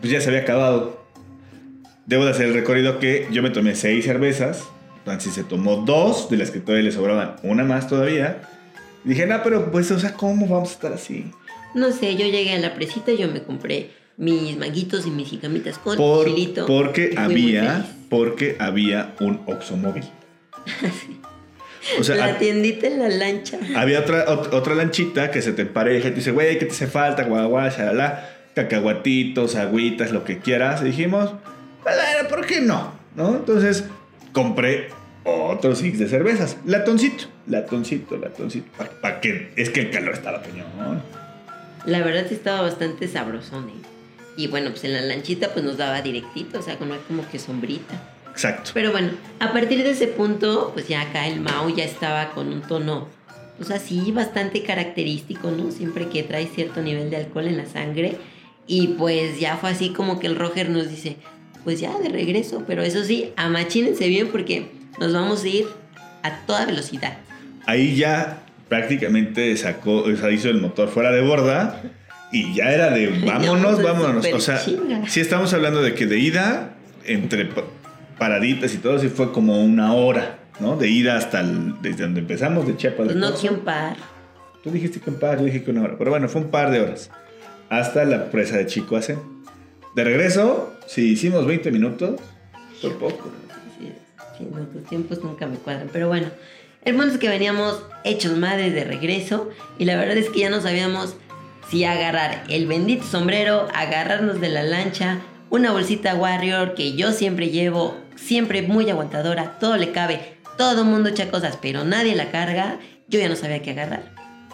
pues 0.00 0.12
ya 0.12 0.20
se 0.20 0.28
había 0.28 0.40
acabado. 0.40 1.00
Debo 2.06 2.24
de 2.24 2.32
hacer 2.32 2.46
el 2.46 2.54
recorrido 2.54 2.98
que 2.98 3.28
yo 3.30 3.42
me 3.42 3.50
tomé 3.50 3.74
seis 3.74 4.04
cervezas, 4.04 4.64
Francis 5.04 5.34
se 5.34 5.44
tomó 5.44 5.76
dos, 5.76 6.28
de 6.30 6.36
las 6.36 6.50
que 6.50 6.60
todavía 6.60 6.84
le 6.84 6.92
sobraban 6.92 7.36
una 7.42 7.64
más 7.64 7.88
todavía. 7.88 8.42
Dije, 9.04 9.26
no, 9.26 9.42
pero 9.42 9.70
pues, 9.70 9.90
o 9.90 9.98
sea, 9.98 10.14
¿cómo 10.14 10.46
vamos 10.46 10.70
a 10.70 10.72
estar 10.72 10.92
así? 10.92 11.26
No 11.74 11.90
sé, 11.90 12.14
yo 12.16 12.26
llegué 12.26 12.54
a 12.54 12.58
la 12.58 12.74
presita 12.74 13.12
y 13.12 13.18
yo 13.18 13.28
me 13.28 13.42
compré 13.42 13.90
mis 14.16 14.56
manguitos 14.58 15.06
y 15.06 15.10
mis 15.10 15.28
jicamitas 15.28 15.78
con 15.78 15.96
Por- 15.96 16.26
chilito. 16.26 16.66
porque 16.66 17.14
había. 17.16 17.86
Porque 18.12 18.56
había 18.60 19.14
un 19.20 19.40
oxomóvil. 19.46 20.04
O 21.98 22.04
sea, 22.04 22.14
la 22.14 22.38
tiendita 22.38 22.86
en 22.86 23.00
la 23.00 23.08
lancha. 23.08 23.58
había 23.74 23.98
otra, 23.98 24.24
ot- 24.26 24.52
otra 24.54 24.76
lanchita 24.76 25.32
que 25.32 25.42
se 25.42 25.52
te 25.52 25.62
empareja 25.62 26.06
y 26.06 26.10
te 26.12 26.16
dice, 26.18 26.30
güey, 26.30 26.56
¿qué 26.56 26.66
te 26.66 26.70
hace 26.70 26.86
falta? 26.86 27.24
Guau, 27.24 27.50
shalala, 27.70 28.30
cacahuatitos, 28.54 29.56
agüitas, 29.56 30.12
lo 30.12 30.22
que 30.22 30.38
quieras. 30.38 30.80
Y 30.82 30.84
dijimos, 30.84 31.32
bueno, 31.82 32.28
¿por 32.28 32.46
qué 32.46 32.60
no? 32.60 32.92
¿No? 33.16 33.34
Entonces 33.34 33.82
compré 34.32 34.90
otros 35.24 35.78
six 35.78 35.98
de 35.98 36.06
cervezas. 36.08 36.56
Latoncito, 36.64 37.24
latoncito, 37.48 38.16
latoncito. 38.16 38.70
¿Para 39.00 39.20
qué? 39.20 39.52
Es 39.56 39.70
que 39.70 39.80
el 39.80 39.90
calor 39.90 40.14
estaba 40.14 40.40
peñón. 40.40 40.66
La 41.84 41.98
verdad 42.04 42.26
sí 42.28 42.34
estaba 42.34 42.62
bastante 42.62 43.08
sabrosón, 43.08 43.70
¿eh? 43.70 43.72
Y 44.36 44.46
bueno, 44.46 44.70
pues 44.70 44.84
en 44.84 44.94
la 44.94 45.02
lanchita 45.02 45.52
pues 45.52 45.64
nos 45.64 45.76
daba 45.76 46.00
directito, 46.02 46.58
o 46.58 46.62
sea, 46.62 46.76
no 46.80 46.94
hay 46.94 47.00
como 47.06 47.28
que 47.28 47.38
sombrita. 47.38 48.00
Exacto. 48.30 48.70
Pero 48.72 48.92
bueno, 48.92 49.10
a 49.40 49.52
partir 49.52 49.82
de 49.82 49.90
ese 49.90 50.06
punto, 50.06 50.70
pues 50.72 50.88
ya 50.88 51.02
acá 51.02 51.26
el 51.26 51.40
Mao 51.40 51.68
ya 51.68 51.84
estaba 51.84 52.30
con 52.30 52.48
un 52.48 52.62
tono, 52.62 53.08
pues 53.58 53.70
así, 53.70 54.10
bastante 54.10 54.62
característico, 54.62 55.50
¿no? 55.50 55.70
Siempre 55.70 56.08
que 56.08 56.22
trae 56.22 56.46
cierto 56.46 56.80
nivel 56.80 57.10
de 57.10 57.16
alcohol 57.16 57.46
en 57.46 57.58
la 57.58 57.66
sangre. 57.66 58.16
Y 58.66 58.88
pues 58.88 59.38
ya 59.38 59.56
fue 59.56 59.70
así 59.70 59.90
como 59.90 60.18
que 60.18 60.28
el 60.28 60.36
Roger 60.36 60.70
nos 60.70 60.88
dice, 60.88 61.16
pues 61.64 61.80
ya 61.80 61.98
de 61.98 62.08
regreso, 62.08 62.64
pero 62.66 62.82
eso 62.82 63.04
sí, 63.04 63.32
amachínense 63.36 64.08
bien 64.08 64.28
porque 64.28 64.70
nos 64.98 65.12
vamos 65.12 65.44
a 65.44 65.48
ir 65.48 65.66
a 66.22 66.46
toda 66.46 66.64
velocidad. 66.64 67.18
Ahí 67.66 67.96
ya 67.96 68.44
prácticamente 68.68 69.54
sacó, 69.56 70.02
o 70.02 70.16
sea, 70.16 70.30
hizo 70.30 70.48
el 70.48 70.60
motor 70.60 70.88
fuera 70.88 71.12
de 71.12 71.20
borda 71.20 71.82
y 72.32 72.54
ya 72.54 72.72
era 72.72 72.90
de 72.90 73.06
vámonos, 73.26 73.74
pues, 73.74 73.84
vámonos. 73.84 74.26
O 74.32 74.40
sea, 74.40 74.58
chinga. 74.64 75.06
sí 75.08 75.20
estamos 75.20 75.52
hablando 75.52 75.82
de 75.82 75.94
que 75.94 76.06
de 76.06 76.18
ida, 76.18 76.74
entre 77.04 77.44
pa- 77.46 77.64
paraditas 78.18 78.74
y 78.74 78.78
todo, 78.78 78.98
sí 78.98 79.08
fue 79.08 79.32
como 79.32 79.62
una 79.62 79.92
hora, 79.94 80.38
¿no? 80.60 80.76
De 80.76 80.88
ida 80.88 81.16
hasta 81.16 81.40
el- 81.40 81.80
desde 81.82 82.04
donde 82.04 82.20
empezamos, 82.20 82.66
de 82.66 82.76
Chiapas. 82.76 83.08
De 83.08 83.14
no 83.14 83.34
que 83.38 83.48
un 83.48 83.60
par. 83.60 83.96
Tú 84.64 84.70
dijiste 84.70 85.00
que 85.00 85.10
un 85.10 85.16
par, 85.18 85.38
yo 85.38 85.44
dije 85.44 85.62
que 85.64 85.70
una 85.72 85.82
hora. 85.82 85.94
Pero 85.98 86.10
bueno, 86.10 86.28
fue 86.28 86.40
un 86.40 86.50
par 86.50 86.70
de 86.70 86.80
horas. 86.80 87.10
Hasta 87.68 88.04
la 88.04 88.30
presa 88.30 88.56
de 88.58 88.66
Chicoacén. 88.66 89.18
De 89.96 90.04
regreso, 90.04 90.72
si 90.86 91.08
hicimos 91.12 91.46
20 91.46 91.70
minutos, 91.72 92.20
fue 92.80 92.90
poco. 92.90 93.30
Sí, 93.78 93.92
sí, 94.38 94.46
no, 94.50 94.60
tus 94.66 94.84
tiempos 94.84 95.22
nunca 95.22 95.46
me 95.46 95.56
cuadran. 95.56 95.88
Pero 95.92 96.08
bueno, 96.08 96.28
el 96.84 96.94
punto 96.94 97.12
es 97.12 97.18
que 97.18 97.28
veníamos 97.28 97.82
hechos 98.04 98.36
madres 98.36 98.72
de 98.74 98.84
regreso 98.84 99.50
y 99.78 99.84
la 99.84 99.96
verdad 99.96 100.16
es 100.16 100.28
que 100.30 100.40
ya 100.40 100.50
no 100.50 100.60
sabíamos 100.60 101.16
si 101.72 101.86
agarrar 101.86 102.44
el 102.50 102.66
bendito 102.66 103.02
sombrero, 103.06 103.66
agarrarnos 103.74 104.42
de 104.42 104.50
la 104.50 104.62
lancha, 104.62 105.20
una 105.48 105.72
bolsita 105.72 106.14
Warrior 106.14 106.74
que 106.74 106.92
yo 106.96 107.12
siempre 107.12 107.48
llevo, 107.48 107.96
siempre 108.14 108.60
muy 108.60 108.90
aguantadora, 108.90 109.56
todo 109.58 109.78
le 109.78 109.90
cabe, 109.90 110.20
todo 110.58 110.84
mundo 110.84 111.08
echa 111.08 111.30
cosas, 111.30 111.58
pero 111.62 111.82
nadie 111.84 112.14
la 112.14 112.30
carga. 112.30 112.78
Yo 113.08 113.18
ya 113.20 113.30
no 113.30 113.36
sabía 113.36 113.62
qué 113.62 113.70
agarrar. 113.70 114.02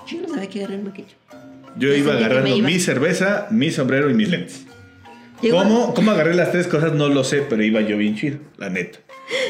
Yo 0.06 0.18
no 0.22 0.28
sabía 0.28 0.48
qué 0.48 0.60
agarrar, 0.62 0.78
Maquillo. 0.84 1.08
Yo 1.76 1.88
Yo 1.88 1.94
iba 1.96 2.12
agarrando 2.14 2.54
iba- 2.56 2.68
mi 2.68 2.78
cerveza, 2.78 3.48
mi 3.50 3.72
sombrero 3.72 4.08
y 4.10 4.14
mis 4.14 4.28
lentes. 4.28 4.66
Llegó- 5.42 5.58
¿Cómo, 5.58 5.94
¿Cómo 5.94 6.12
agarré 6.12 6.34
las 6.34 6.52
tres 6.52 6.68
cosas? 6.68 6.92
No 6.92 7.08
lo 7.08 7.24
sé, 7.24 7.42
pero 7.42 7.64
iba 7.64 7.80
yo 7.80 7.96
bien 7.96 8.14
chido, 8.14 8.38
la 8.58 8.70
neta. 8.70 9.00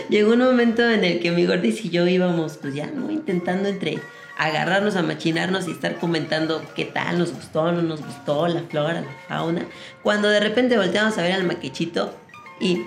Llegó 0.08 0.32
un 0.32 0.38
momento 0.38 0.88
en 0.90 1.04
el 1.04 1.20
que 1.20 1.32
mi 1.32 1.44
gordis 1.44 1.84
y 1.84 1.90
yo 1.90 2.08
íbamos, 2.08 2.56
pues 2.56 2.74
ya, 2.74 2.86
¿no? 2.86 3.10
Intentando 3.10 3.68
entre 3.68 3.98
agarrarnos 4.38 4.94
a 4.94 5.02
machinarnos 5.02 5.66
y 5.66 5.72
estar 5.72 5.96
comentando 5.96 6.62
qué 6.76 6.84
tal 6.84 7.18
nos 7.18 7.34
gustó, 7.34 7.72
no 7.72 7.82
nos 7.82 8.00
gustó, 8.00 8.46
la 8.46 8.62
flora, 8.62 9.00
la 9.00 9.16
fauna. 9.26 9.66
Cuando 10.02 10.28
de 10.28 10.38
repente 10.38 10.78
volteamos 10.78 11.18
a 11.18 11.22
ver 11.22 11.32
al 11.32 11.44
maquechito 11.44 12.14
y. 12.60 12.84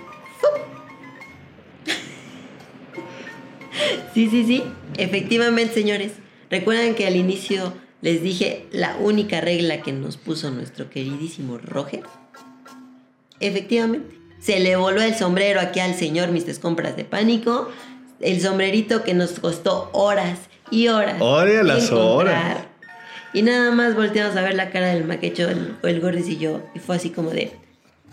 Sí, 4.14 4.28
sí, 4.28 4.44
sí. 4.44 4.62
Efectivamente, 4.98 5.72
señores. 5.72 6.12
Recuerdan 6.50 6.94
que 6.94 7.06
al 7.06 7.16
inicio 7.16 7.72
les 8.02 8.22
dije 8.22 8.66
la 8.70 8.96
única 8.96 9.40
regla 9.40 9.80
que 9.80 9.92
nos 9.92 10.18
puso 10.18 10.50
nuestro 10.50 10.90
queridísimo 10.90 11.56
Roger. 11.56 12.02
Efectivamente. 13.40 14.18
Se 14.38 14.60
le 14.60 14.76
voló 14.76 15.00
el 15.00 15.14
sombrero 15.14 15.60
aquí 15.60 15.80
al 15.80 15.94
señor 15.94 16.30
Mr. 16.30 16.58
Compras 16.60 16.96
de 16.96 17.04
Pánico. 17.04 17.70
El 18.20 18.40
sombrerito 18.42 19.02
que 19.02 19.14
nos 19.14 19.38
costó 19.40 19.88
horas 19.92 20.38
y 20.72 20.88
horas. 20.88 21.16
Ore 21.20 21.58
a 21.58 21.62
las 21.62 21.92
horas. 21.92 22.56
Y 23.32 23.42
nada 23.42 23.70
más 23.70 23.94
volteamos 23.94 24.36
a 24.36 24.42
ver 24.42 24.54
la 24.54 24.70
cara 24.70 24.88
del 24.88 25.04
maquecho, 25.04 25.48
el, 25.48 25.76
el 25.82 26.00
gordis 26.00 26.28
y 26.28 26.38
yo. 26.38 26.62
Y 26.74 26.80
fue 26.80 26.96
así 26.96 27.10
como 27.10 27.30
de, 27.30 27.52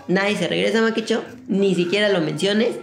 nadie 0.08 0.36
se 0.36 0.48
regresa 0.48 0.82
maquecho, 0.82 1.24
ni 1.48 1.74
siquiera 1.74 2.10
lo 2.10 2.22
menciones, 2.22 2.76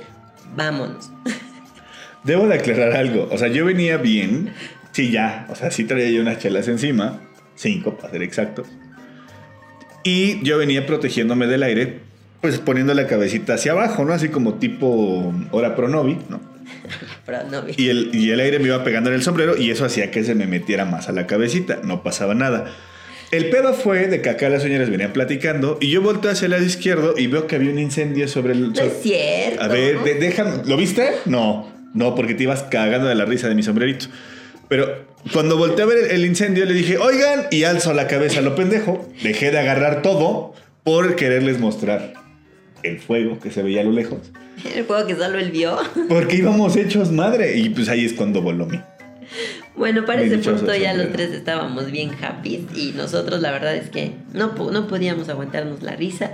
vámonos. 0.57 1.11
Debo 2.25 2.49
de 2.49 2.57
aclarar 2.57 2.97
algo. 2.97 3.29
O 3.31 3.39
sea, 3.39 3.49
yo 3.49 3.65
venía 3.65 3.99
bien. 3.99 4.53
Sí, 4.93 5.11
ya. 5.11 5.47
O 5.51 5.55
sea, 5.55 5.71
sí 5.71 5.85
traía 5.85 6.11
yo 6.11 6.23
unas 6.23 6.39
chelas 6.39 6.67
encima. 6.69 7.21
Cinco, 7.55 7.97
para 7.97 8.11
ser 8.11 8.23
exactos. 8.23 8.67
Y 10.03 10.43
yo 10.43 10.59
venía 10.59 10.87
protegiéndome 10.87 11.47
del 11.47 11.63
aire, 11.63 12.01
pues 12.41 12.59
poniendo 12.59 12.95
la 12.95 13.07
cabecita 13.07 13.55
hacia 13.55 13.73
abajo, 13.73 14.05
¿no? 14.05 14.13
Así 14.13 14.29
como 14.29 14.55
tipo 14.55 15.33
hora 15.53 15.77
pronovi, 15.77 16.19
¿no? 16.29 16.41
Pero 17.27 17.39
no 17.51 17.63
vi. 17.63 17.75
Y 17.77 17.89
el, 17.91 18.11
y 18.15 18.31
el 18.31 18.41
aire 18.41 18.59
me 18.61 18.67
iba 18.69 18.83
pegando 18.85 19.11
en 19.11 19.17
el 19.17 19.23
sombrero 19.23 19.57
y 19.57 19.71
eso 19.71 19.85
hacía 19.85 20.11
que 20.11 20.23
se 20.25 20.35
me 20.35 20.47
metiera 20.47 20.85
más 20.85 21.09
a 21.09 21.13
la 21.13 21.27
cabecita. 21.27 21.81
No 21.83 22.03
pasaba 22.03 22.35
nada. 22.35 22.73
El 23.33 23.51
pedo 23.51 23.75
fue 23.75 24.07
de 24.07 24.23
que 24.23 24.31
acá 24.31 24.49
las 24.49 24.63
señoras 24.63 24.89
venían 24.89 25.13
platicando 25.13 25.79
y 25.81 25.91
yo 25.91 26.01
volteo 26.01 26.31
hacia 26.31 26.45
el 26.45 26.53
lado 26.53 26.65
izquierdo 26.65 27.15
y 27.19 27.27
veo 27.27 27.49
que 27.49 27.57
había 27.57 27.71
un 27.73 27.81
incendio 27.81 28.29
sobre 28.29 28.53
el... 28.53 28.73
No 28.73 28.81
es 28.81 28.93
cierto. 29.03 29.61
a 29.61 29.67
ver, 29.67 29.99
de- 30.05 30.15
déjame. 30.15 30.63
¿Lo 30.65 30.77
viste? 30.77 31.11
No, 31.25 31.69
no, 31.93 32.15
porque 32.15 32.35
te 32.35 32.45
ibas 32.45 32.63
cagando 32.63 33.09
de 33.09 33.17
la 33.17 33.25
risa 33.25 33.49
de 33.49 33.57
mi 33.57 33.65
sombrerito. 33.65 34.07
Pero 34.69 35.05
cuando 35.33 35.57
volteé 35.57 35.83
a 35.83 35.87
ver 35.87 35.99
el, 36.05 36.11
el 36.13 36.25
incendio, 36.27 36.65
le 36.67 36.75
dije, 36.75 36.99
oigan, 36.99 37.47
y 37.51 37.65
alzo 37.65 37.93
la 37.93 38.07
cabeza 38.07 38.39
a 38.39 38.43
lo 38.43 38.55
pendejo. 38.55 39.09
Dejé 39.25 39.51
de 39.51 39.59
agarrar 39.59 40.03
todo 40.03 40.55
por 40.85 41.17
quererles 41.17 41.59
mostrar 41.59 42.13
el 42.89 42.99
fuego 43.01 43.39
que 43.39 43.51
se 43.51 43.63
veía 43.63 43.83
a 43.83 43.85
lo 43.85 43.93
lejos. 43.93 44.19
El 44.75 44.85
juego 44.85 45.07
que 45.07 45.15
solo 45.15 45.39
él 45.39 45.51
vio. 45.51 45.77
Porque 46.09 46.37
íbamos 46.37 46.77
hechos 46.77 47.13
madre. 47.13 47.57
Y 47.59 47.71
pues 47.71 47.89
ahí 47.89 48.05
es 48.05 48.13
cuando 48.13 48.43
voló 48.43 48.67
mi. 48.67 48.81
Bueno, 49.77 50.07
para 50.07 50.23
ese 50.23 50.39
punto 50.39 50.75
ya 50.75 50.95
los 50.95 51.13
tres 51.13 51.33
estábamos 51.33 51.91
bien 51.91 52.13
happy 52.23 52.67
y 52.75 52.93
nosotros 52.97 53.43
la 53.43 53.51
verdad 53.51 53.77
es 53.77 53.91
que 53.91 54.13
no, 54.33 54.55
no 54.55 54.87
podíamos 54.89 55.29
aguantarnos 55.29 55.83
la 55.83 55.97
risa 55.97 56.33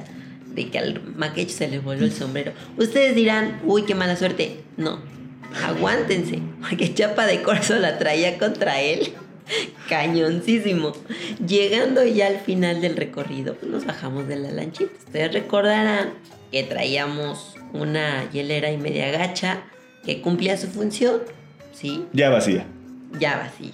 de 0.54 0.68
que 0.68 0.78
al 0.78 1.02
maquecho 1.16 1.56
se 1.56 1.68
le 1.68 1.80
voló 1.80 2.04
el 2.04 2.12
sombrero. 2.12 2.52
Ustedes 2.76 3.16
dirán, 3.16 3.61
uy, 3.64 3.82
qué 3.82 3.97
mala 3.97 4.16
suerte. 4.16 4.61
No, 4.76 5.00
aguántense, 5.64 6.38
porque 6.61 6.94
Chapa 6.94 7.26
de 7.26 7.42
Corzo 7.42 7.78
la 7.78 7.99
traía 7.99 8.38
contra 8.38 8.80
él 8.80 9.12
cañoncísimo. 9.89 10.93
Llegando 11.47 12.05
ya 12.05 12.29
al 12.29 12.39
final 12.39 12.81
del 12.81 12.97
recorrido, 12.97 13.55
pues 13.55 13.71
nos 13.71 13.87
bajamos 13.87 14.29
de 14.29 14.37
la 14.37 14.51
lanchita. 14.51 14.93
Ustedes 15.07 15.33
recordarán 15.33 16.11
que 16.51 16.63
traíamos 16.63 17.55
una 17.73 18.31
hielera 18.31 18.71
y 18.71 18.77
media 18.77 19.11
gacha 19.11 19.63
que 20.05 20.21
cumplía 20.21 20.57
su 20.57 20.69
función, 20.69 21.23
¿sí? 21.73 22.05
Ya 22.13 22.29
vacía. 22.31 22.67
Ya 23.19 23.37
vacía. 23.37 23.73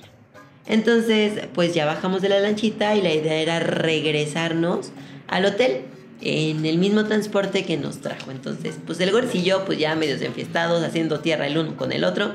Entonces, 0.67 1.49
pues 1.55 1.75
ya 1.75 1.87
bajamos 1.87 2.21
de 2.21 2.29
la 2.29 2.41
lanchita 2.41 2.95
y 2.95 3.03
la 3.03 3.13
idea 3.13 3.37
era 3.37 3.59
regresarnos 3.59 4.93
al 5.27 5.47
hotel 5.47 5.83
en 6.21 6.67
el 6.67 6.79
mismo 6.79 7.05
transporte 7.07 7.65
que 7.65 7.77
nos 7.77 8.01
trajo. 8.01 8.31
Entonces, 8.31 8.79
pues 8.87 9.01
el 9.01 9.11
yo, 9.43 9.65
pues 9.65 9.79
ya 9.79 9.95
medios 9.95 10.21
enfiestados, 10.21 10.83
haciendo 10.83 11.21
tierra 11.21 11.47
el 11.47 11.57
uno 11.57 11.77
con 11.77 11.93
el 11.93 12.05
otro, 12.05 12.33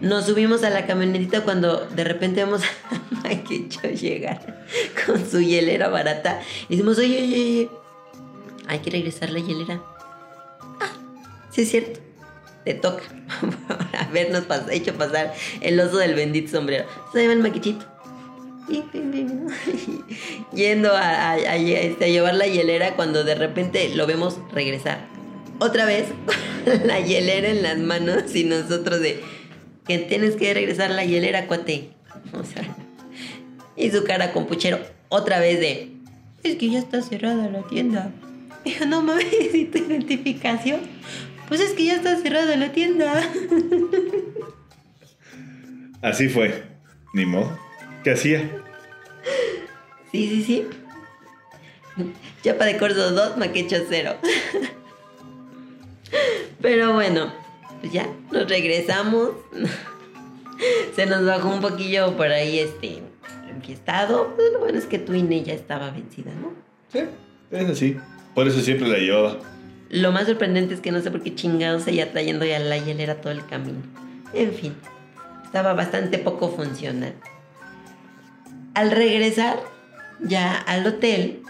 nos 0.00 0.26
subimos 0.26 0.62
a 0.64 0.70
la 0.70 0.86
camionetita 0.86 1.42
cuando 1.42 1.86
de 1.86 2.04
repente 2.04 2.44
vemos 2.44 2.62
a 2.90 3.14
Maquecho 3.28 3.80
llegar 3.88 4.64
con 5.06 5.28
su 5.30 5.40
hielera 5.40 5.88
barata. 5.88 6.40
Y 6.68 6.76
decimos, 6.76 6.98
oye, 6.98 7.18
oye, 7.22 7.34
oye, 7.34 7.70
hay 8.66 8.78
que 8.80 8.90
regresar 8.90 9.30
la 9.30 9.40
hielera. 9.40 9.80
Ah, 10.80 10.92
sí 11.50 11.62
es 11.62 11.70
cierto. 11.70 12.00
Te 12.64 12.74
toca 12.74 13.02
por 13.40 13.78
habernos 13.98 14.46
pas- 14.46 14.70
hecho 14.70 14.94
pasar 14.94 15.34
el 15.60 15.80
oso 15.80 15.96
del 15.98 16.14
bendito 16.14 16.50
sombrero. 16.50 16.84
Se 17.12 17.20
llama 17.22 17.32
el 17.34 17.38
maquichito. 17.40 17.84
Yendo 20.54 20.90
a, 20.94 21.36
este, 21.36 22.04
a 22.04 22.08
llevar 22.08 22.34
la 22.34 22.46
hielera 22.46 22.94
cuando 22.94 23.24
de 23.24 23.34
repente 23.34 23.88
lo 23.94 24.06
vemos 24.06 24.38
regresar. 24.52 25.06
Otra 25.58 25.84
vez, 25.84 26.06
la 26.84 27.00
hielera 27.00 27.48
en 27.48 27.62
las 27.62 27.78
manos 27.78 28.34
y 28.34 28.44
nosotros 28.44 29.00
de 29.00 29.22
que 29.90 29.98
tienes 29.98 30.36
que 30.36 30.54
regresar 30.54 30.92
la 30.92 31.04
hielera, 31.04 31.48
cuate. 31.48 31.90
O 32.32 32.44
sea, 32.44 32.62
y 33.76 33.90
su 33.90 34.04
cara 34.04 34.32
con 34.32 34.46
puchero, 34.46 34.78
otra 35.08 35.40
vez 35.40 35.58
de 35.58 35.90
es 36.44 36.54
que 36.54 36.70
ya 36.70 36.78
está 36.78 37.02
cerrada 37.02 37.48
la 37.48 37.66
tienda. 37.66 38.12
Dijo, 38.64 38.86
no 38.86 39.02
mames, 39.02 39.26
¿y 39.52 39.64
tu 39.64 39.78
identificación? 39.78 40.82
Pues 41.48 41.60
es 41.60 41.72
que 41.72 41.86
ya 41.86 41.94
está 41.94 42.16
cerrada 42.18 42.56
la 42.56 42.70
tienda. 42.70 43.20
Así 46.02 46.28
fue. 46.28 46.62
Ni 47.12 47.26
modo. 47.26 47.58
¿Qué 48.04 48.12
hacía? 48.12 48.48
Sí, 50.12 50.28
sí, 50.28 50.44
sí. 50.44 50.66
Chapa 52.44 52.64
de 52.64 52.78
corzo 52.78 53.10
2, 53.10 53.38
maquecho 53.38 53.78
0. 53.88 54.14
Pero 56.62 56.94
bueno, 56.94 57.39
pues 57.80 57.92
ya, 57.92 58.08
nos 58.30 58.48
regresamos. 58.48 59.30
Se 60.94 61.06
nos 61.06 61.24
bajó 61.24 61.48
un 61.48 61.60
poquillo 61.60 62.16
por 62.16 62.26
ahí 62.26 62.58
este 62.58 63.02
enfiestado. 63.48 64.34
Pues 64.36 64.52
lo 64.52 64.60
bueno 64.60 64.78
es 64.78 64.86
que 64.86 64.98
tu 64.98 65.14
INE 65.14 65.42
ya 65.42 65.54
estaba 65.54 65.90
vencida, 65.90 66.32
¿no? 66.40 66.52
Sí, 66.92 67.00
es 67.50 67.70
así. 67.70 67.96
Por 68.34 68.46
eso 68.46 68.60
siempre 68.60 68.88
la 68.88 68.98
llevaba. 68.98 69.38
Lo 69.88 70.12
más 70.12 70.26
sorprendente 70.26 70.74
es 70.74 70.80
que 70.80 70.92
no 70.92 71.00
sé 71.00 71.10
por 71.10 71.22
qué 71.22 71.34
chingados 71.34 71.82
seguía 71.82 72.12
trayendo 72.12 72.44
ya 72.44 72.58
la 72.58 72.78
hielera 72.78 73.20
todo 73.20 73.32
el 73.32 73.44
camino. 73.46 73.82
En 74.32 74.52
fin, 74.52 74.74
estaba 75.44 75.72
bastante 75.74 76.18
poco 76.18 76.48
funcional. 76.50 77.14
Al 78.74 78.92
regresar 78.92 79.58
ya 80.20 80.54
al 80.54 80.86
hotel, 80.86 81.42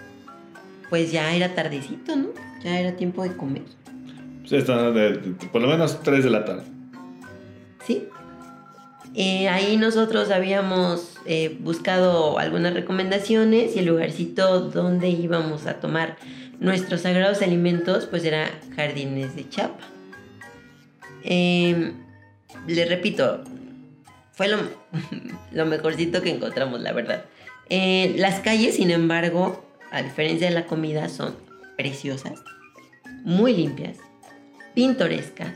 pues 0.88 1.12
ya 1.12 1.34
era 1.34 1.54
tardecito, 1.54 2.16
¿no? 2.16 2.28
Ya 2.64 2.78
era 2.80 2.96
tiempo 2.96 3.22
de 3.22 3.36
comer. 3.36 3.62
De- 4.50 5.34
por 5.52 5.60
lo 5.62 5.68
menos 5.68 6.02
3 6.02 6.24
de 6.24 6.30
la 6.30 6.44
tarde. 6.44 6.62
¿Sí? 7.86 8.06
Eh, 9.14 9.48
ahí 9.48 9.76
nosotros 9.76 10.30
habíamos 10.30 11.16
eh, 11.26 11.56
buscado 11.60 12.38
algunas 12.38 12.74
recomendaciones 12.74 13.74
y 13.74 13.80
el 13.80 13.86
lugarcito 13.86 14.60
donde 14.70 15.08
íbamos 15.08 15.66
a 15.66 15.74
tomar 15.80 16.16
nuestros 16.60 17.00
sagrados 17.02 17.42
alimentos 17.42 18.06
pues 18.06 18.24
era 18.24 18.48
Jardines 18.76 19.34
de 19.34 19.48
Chapa. 19.48 19.84
Eh, 21.24 21.92
le 22.66 22.84
repito, 22.84 23.42
fue 24.32 24.48
lo, 24.48 24.58
lo 25.52 25.66
mejorcito 25.66 26.22
que 26.22 26.30
encontramos, 26.30 26.80
la 26.80 26.92
verdad. 26.92 27.24
Eh, 27.68 28.14
las 28.18 28.40
calles, 28.40 28.76
sin 28.76 28.90
embargo, 28.90 29.64
a 29.90 30.02
diferencia 30.02 30.48
de 30.48 30.54
la 30.54 30.66
comida, 30.66 31.08
son 31.08 31.34
preciosas, 31.76 32.40
muy 33.24 33.54
limpias, 33.54 33.98
pintorescas, 34.74 35.54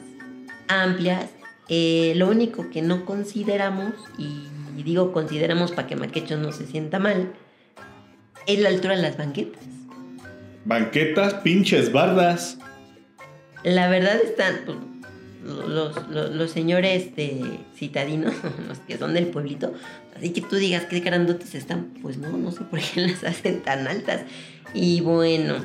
amplias. 0.69 1.31
Eh, 1.69 2.13
lo 2.17 2.29
único 2.29 2.69
que 2.71 2.83
no 2.83 3.07
consideramos, 3.07 3.95
y 4.19 4.47
digo 4.83 5.13
consideramos 5.13 5.73
para 5.73 5.89
que 5.89 5.97
Maquecho 5.97 6.37
no 6.37 6.53
se 6.53 6.67
sienta 6.67 6.99
mal, 6.99 7.33
es 8.47 8.59
la 8.59 8.69
altura 8.69 8.97
de 8.97 9.03
las 9.03 9.17
banquetas. 9.17 9.63
Banquetas, 10.65 11.35
pinches 11.35 11.93
bardas. 11.93 12.59
La 13.63 13.89
verdad 13.89 14.17
están 14.17 14.61
pues, 14.67 14.79
los, 15.45 16.09
los, 16.09 16.35
los 16.35 16.51
señores 16.51 17.17
de 17.17 17.61
citadinos, 17.75 18.35
los 18.69 18.79
que 18.81 18.99
son 18.99 19.15
del 19.15 19.27
pueblito, 19.29 19.73
así 20.17 20.31
que 20.31 20.41
tú 20.41 20.57
digas 20.57 20.85
qué 20.85 21.01
grandotes 21.01 21.55
están, 21.55 21.95
pues 22.03 22.19
no, 22.19 22.37
no 22.37 22.51
sé 22.51 22.65
por 22.65 22.81
qué 22.81 23.01
las 23.07 23.25
hacen 23.25 23.63
tan 23.63 23.87
altas. 23.87 24.23
Y 24.73 25.01
bueno, 25.01 25.57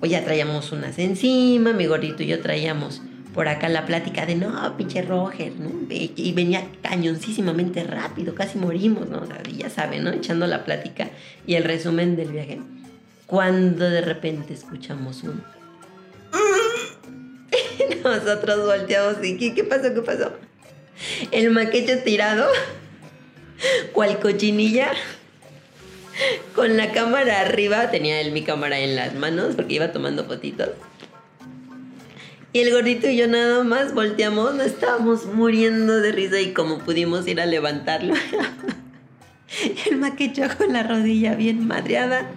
pues 0.00 0.12
ya 0.12 0.24
traíamos 0.24 0.72
unas 0.72 0.98
encima, 0.98 1.72
mi 1.72 1.86
gordito 1.86 2.22
y 2.22 2.26
yo 2.26 2.40
traíamos 2.40 3.02
por 3.36 3.48
acá 3.48 3.68
la 3.68 3.84
plática 3.84 4.24
de 4.24 4.34
no, 4.34 4.76
pinche 4.78 5.02
Roger, 5.02 5.52
¿no? 5.58 5.70
Y 5.90 6.32
venía 6.32 6.66
cañoncísimamente 6.82 7.84
rápido, 7.84 8.34
casi 8.34 8.58
morimos, 8.58 9.10
¿no? 9.10 9.20
O 9.20 9.26
sea, 9.26 9.42
ya 9.42 9.68
saben, 9.68 10.04
¿no? 10.04 10.10
Echando 10.10 10.46
la 10.46 10.64
plática 10.64 11.10
y 11.46 11.54
el 11.54 11.64
resumen 11.64 12.16
del 12.16 12.28
viaje. 12.28 12.60
Cuando 13.26 13.90
de 13.90 14.00
repente 14.00 14.54
escuchamos 14.54 15.22
un 15.22 15.42
nosotros 18.04 18.64
volteamos 18.64 19.22
y 19.22 19.36
¿qué, 19.36 19.54
qué 19.54 19.64
pasó? 19.64 19.92
¿Qué 19.94 20.00
pasó? 20.00 20.32
El 21.30 21.50
maquecho 21.50 21.98
tirado, 22.04 22.48
cual 23.92 24.18
cochinilla, 24.18 24.92
con 26.56 26.76
la 26.76 26.90
cámara 26.90 27.40
arriba, 27.40 27.90
tenía 27.90 28.20
él 28.20 28.32
mi 28.32 28.42
cámara 28.42 28.80
en 28.80 28.96
las 28.96 29.14
manos 29.14 29.54
porque 29.54 29.74
iba 29.74 29.92
tomando 29.92 30.24
fotitos. 30.24 30.70
Y 32.52 32.60
el 32.60 32.72
gordito 32.72 33.08
y 33.08 33.16
yo 33.16 33.28
nada 33.28 33.62
más 33.64 33.92
volteamos, 33.92 34.54
nos 34.54 34.66
estábamos 34.66 35.26
muriendo 35.26 36.00
de 36.00 36.10
risa 36.10 36.40
y 36.40 36.54
como 36.54 36.78
pudimos 36.78 37.28
ir 37.28 37.40
a 37.40 37.46
levantarlo. 37.46 38.14
El 39.86 39.98
maquecho 39.98 40.42
con 40.58 40.72
la 40.72 40.82
rodilla 40.82 41.34
bien 41.34 41.66
madreada, 41.66 42.28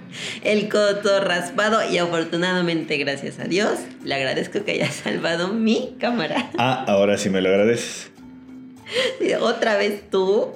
el 0.44 0.70
codo 0.70 1.20
raspado 1.22 1.80
y 1.90 1.98
afortunadamente, 1.98 2.98
gracias 2.98 3.40
a 3.40 3.46
Dios, 3.46 3.80
le 4.04 4.14
agradezco 4.14 4.64
que 4.64 4.74
haya 4.74 4.92
salvado 4.92 5.48
mi 5.48 5.96
cámara. 6.00 6.52
Ah, 6.58 6.86
ahora 6.88 7.18
sí 7.18 7.30
me 7.30 7.42
lo 7.42 7.50
agradeces. 7.50 8.12
Otra 9.42 9.76
vez 9.76 10.10
tú. 10.10 10.50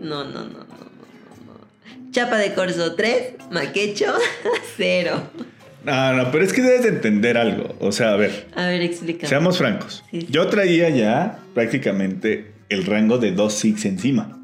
No, 0.00 0.24
no, 0.24 0.44
no. 0.44 0.67
Chapa 2.10 2.36
de 2.38 2.54
Corso 2.54 2.94
3, 2.94 3.34
Maquecho 3.50 4.12
0. 4.76 5.22
No, 5.84 6.12
no, 6.14 6.30
pero 6.32 6.44
es 6.44 6.52
que 6.52 6.60
debes 6.62 6.82
de 6.82 6.88
entender 6.88 7.36
algo. 7.38 7.74
O 7.80 7.92
sea, 7.92 8.12
a 8.12 8.16
ver, 8.16 8.46
A 8.54 8.66
ver, 8.66 8.82
explícame. 8.82 9.28
seamos 9.28 9.58
francos. 9.58 10.04
Sí, 10.10 10.22
sí. 10.22 10.26
Yo 10.30 10.48
traía 10.48 10.88
ya 10.90 11.38
prácticamente 11.54 12.52
el 12.68 12.84
rango 12.84 13.18
de 13.18 13.32
dos 13.32 13.54
six 13.54 13.84
encima. 13.84 14.38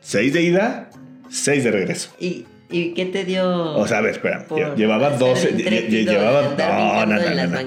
Seis 0.00 0.32
de 0.34 0.42
ida, 0.42 0.90
seis 1.30 1.64
de 1.64 1.70
regreso. 1.70 2.10
¿Y, 2.20 2.44
¿Y 2.70 2.92
qué 2.94 3.06
te 3.06 3.24
dio? 3.24 3.74
O 3.76 3.86
sea, 3.86 3.98
a 3.98 4.00
ver, 4.02 4.10
espera. 4.12 4.46
Llevaba 4.76 5.10
ser 5.10 5.18
12. 5.18 5.48
lle- 5.48 5.56
lle- 5.56 5.58
intrépido 5.60 6.12
Llevaba. 6.12 6.42
No, 6.58 7.06
no, 7.06 7.46
no? 7.46 7.60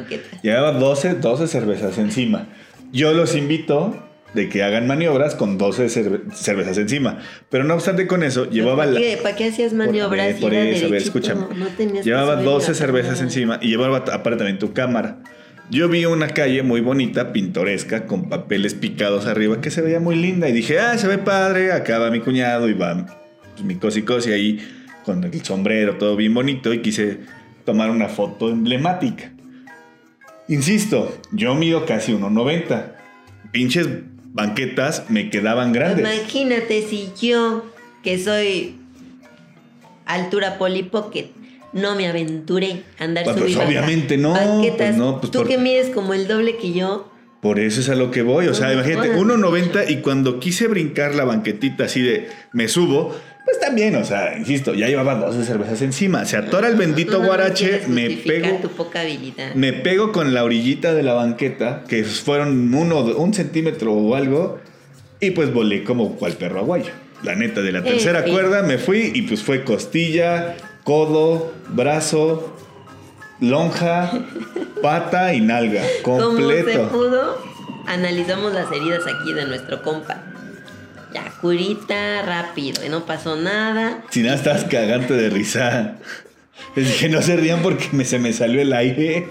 Llevaba 0.43 0.71
12, 0.73 1.13
12 1.15 1.47
cervezas 1.47 1.97
encima. 1.97 2.47
Yo 2.91 3.13
los 3.13 3.35
invito 3.35 4.06
de 4.37 4.47
que 4.47 4.63
hagan 4.63 4.87
maniobras 4.87 5.35
con 5.35 5.57
12 5.57 5.87
cerve- 5.87 6.31
cervezas 6.33 6.77
encima. 6.77 7.19
Pero 7.49 7.65
no 7.65 7.73
obstante 7.73 8.07
con 8.07 8.23
eso, 8.23 8.49
llevaba 8.49 8.77
¿Para 8.85 8.91
la. 8.91 8.99
qué, 9.01 9.17
¿Para 9.21 9.35
qué 9.35 9.45
hacías 9.49 9.73
maniobras? 9.73 10.35
por 10.35 10.53
eso, 10.53 10.85
a 10.85 10.89
ver, 10.89 11.01
escúchame. 11.01 11.41
no 11.55 12.01
Llevaba 12.01 12.33
subir 12.35 12.45
12 12.45 12.67
la 12.69 12.73
cervezas 12.75 13.21
encima 13.21 13.59
y 13.61 13.67
llevaba 13.69 13.97
aparte 13.97 14.37
también 14.37 14.59
tu 14.59 14.71
cámara. 14.71 15.19
Yo 15.69 15.89
vi 15.89 16.05
una 16.05 16.29
calle 16.29 16.63
muy 16.63 16.79
bonita, 16.79 17.33
pintoresca, 17.33 18.05
con 18.05 18.29
papeles 18.29 18.73
picados 18.73 19.25
arriba 19.25 19.59
que 19.59 19.69
se 19.69 19.81
veía 19.81 19.99
muy 19.99 20.15
linda. 20.15 20.47
Y 20.47 20.53
dije, 20.53 20.79
ah, 20.79 20.97
se 20.97 21.07
ve 21.07 21.17
padre. 21.17 21.73
Acá 21.73 21.99
va 21.99 22.09
mi 22.09 22.21
cuñado 22.21 22.69
y 22.69 22.73
va 22.73 23.05
pues, 23.53 23.65
mi 23.65 23.75
cosi 23.75 24.03
cosi 24.03 24.31
ahí 24.31 24.59
con 25.03 25.21
el 25.25 25.43
sombrero, 25.43 25.97
todo 25.97 26.15
bien 26.15 26.33
bonito. 26.33 26.71
Y 26.71 26.81
quise 26.81 27.17
tomar 27.65 27.89
una 27.89 28.07
foto 28.07 28.49
emblemática. 28.49 29.33
Insisto, 30.47 31.13
yo 31.33 31.53
mido 31.55 31.85
casi 31.85 32.13
1,90. 32.13 32.93
Pinches 33.51 33.89
banquetas 34.37 35.03
me 35.09 35.29
quedaban 35.29 35.73
grandes. 35.73 35.99
Imagínate 35.99 36.83
si 36.87 37.09
yo, 37.19 37.65
que 38.03 38.17
soy 38.23 38.75
altura 40.05 40.57
Polly 40.57 40.83
Pocket, 40.83 41.25
no 41.73 41.95
me 41.95 42.07
aventuré 42.07 42.83
a 42.99 43.03
andar 43.03 43.25
Pues, 43.25 43.35
pues, 43.37 43.51
subiendo 43.53 43.67
obviamente 43.69 44.17
no, 44.17 44.33
pues, 44.33 44.47
banquetas. 44.47 44.95
no, 44.97 45.19
pues, 45.19 45.31
Tú 45.31 45.39
por- 45.39 45.47
que 45.47 45.57
mides 45.57 45.89
como 45.93 46.13
el 46.13 46.27
doble 46.27 46.55
que 46.57 46.71
yo. 46.71 47.11
Por 47.41 47.59
eso 47.59 47.81
es 47.81 47.89
a 47.89 47.95
lo 47.95 48.09
que 48.09 48.21
voy. 48.23 48.47
O 48.47 48.53
sea, 48.53 48.67
No, 48.67 48.73
imagínate, 48.73 49.09
no, 49.09 49.17
1.90 49.19 49.83
y 49.89 49.97
cuando 49.97 50.39
quise 50.39 50.67
brincar 50.67 51.13
la 51.13 51.23
banquetita 51.23 51.83
así 51.85 52.01
de 52.01 52.29
me 52.53 52.67
subo, 52.67 53.09
pues 53.09 53.21
también, 53.67 53.95
o 53.95 54.03
sea, 54.05 54.37
insisto, 54.37 54.73
ya 54.73 54.87
llevaba 54.87 55.15
12 55.15 55.43
cervezas 55.43 55.81
encima. 55.81 56.25
Se 56.25 56.37
atora 56.37 56.69
el 56.69 56.75
bendito 56.75 57.19
no 57.19 57.25
guarache, 57.25 57.81
me 57.87 58.09
pego. 58.09 58.59
tu 58.61 58.69
poca 58.69 59.01
habilidad. 59.01 59.53
Me 59.55 59.73
pego 59.73 60.11
con 60.11 60.33
la 60.33 60.43
orillita 60.43 60.93
de 60.93 61.03
la 61.03 61.13
banqueta, 61.13 61.83
que 61.87 62.03
fueron 62.03 62.73
uno, 62.73 62.99
un 62.99 63.33
centímetro 63.33 63.93
o 63.93 64.15
algo, 64.15 64.59
y 65.19 65.31
pues 65.31 65.53
volé 65.53 65.83
como 65.83 66.15
cual 66.15 66.33
perro 66.33 66.59
aguayo. 66.59 66.91
La 67.23 67.35
neta, 67.35 67.61
de 67.61 67.71
la 67.71 67.83
tercera 67.83 68.23
cuerda 68.23 68.61
me 68.61 68.77
fui 68.77 69.11
y 69.13 69.23
pues 69.23 69.41
fue 69.41 69.63
costilla, 69.63 70.55
codo, 70.83 71.51
brazo, 71.69 72.55
lonja, 73.41 74.11
pata 74.81 75.33
y 75.33 75.41
nalga. 75.41 75.83
¿Cómo 76.03 76.19
se 76.19 76.25
Completo. 76.25 76.89
pudo? 76.89 77.37
Analizamos 77.87 78.53
las 78.53 78.71
heridas 78.71 79.03
aquí 79.07 79.33
de 79.33 79.45
nuestro 79.45 79.81
compa. 79.81 80.23
Ya, 81.25 81.33
curita, 81.41 82.21
rápido, 82.23 82.85
y 82.85 82.89
no 82.89 83.05
pasó 83.05 83.35
nada. 83.35 84.03
Si 84.09 84.21
nada, 84.21 84.35
estabas 84.35 84.63
cagante 84.65 85.13
de 85.13 85.29
risa. 85.29 85.97
Les 86.75 86.87
dije, 86.87 87.09
no 87.09 87.21
se 87.21 87.35
rían 87.35 87.61
porque 87.61 87.87
me- 87.91 88.05
se 88.05 88.19
me 88.19 88.33
salió 88.33 88.61
el 88.61 88.73
aire. 88.73 89.27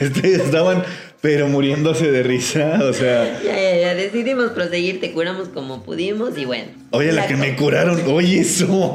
Ustedes 0.00 0.40
estaban, 0.44 0.84
pero 1.20 1.48
muriéndose 1.48 2.10
de 2.10 2.22
risa. 2.22 2.80
O 2.82 2.92
sea, 2.92 3.40
Ya, 3.42 3.54
ya, 3.54 3.76
ya, 3.80 3.94
decidimos 3.94 4.50
proseguir, 4.50 5.00
te 5.00 5.12
curamos 5.12 5.48
como 5.48 5.82
pudimos 5.82 6.36
y 6.38 6.44
bueno. 6.44 6.68
oye, 6.90 7.12
la 7.12 7.26
que 7.26 7.36
me 7.36 7.56
curaron, 7.56 8.00
oye, 8.08 8.40
eso. 8.40 8.92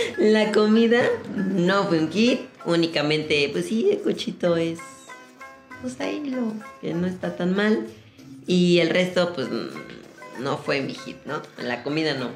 La 0.18 0.52
comida 0.52 1.02
no 1.36 1.84
fue 1.88 1.98
un 2.00 2.08
kit, 2.08 2.40
únicamente, 2.64 3.48
pues 3.52 3.66
sí, 3.66 3.88
el 3.90 4.00
cochito 4.00 4.56
es, 4.56 4.78
pues 5.82 5.98
ahí 6.00 6.22
lo, 6.30 6.52
que 6.80 6.92
no 6.94 7.06
está 7.06 7.36
tan 7.36 7.54
mal. 7.54 7.86
Y 8.46 8.78
el 8.78 8.90
resto, 8.90 9.32
pues 9.34 9.48
no 10.40 10.58
fue 10.58 10.80
mi 10.80 10.94
hit, 10.94 11.16
¿no? 11.26 11.42
La 11.62 11.82
comida 11.82 12.14
no. 12.14 12.30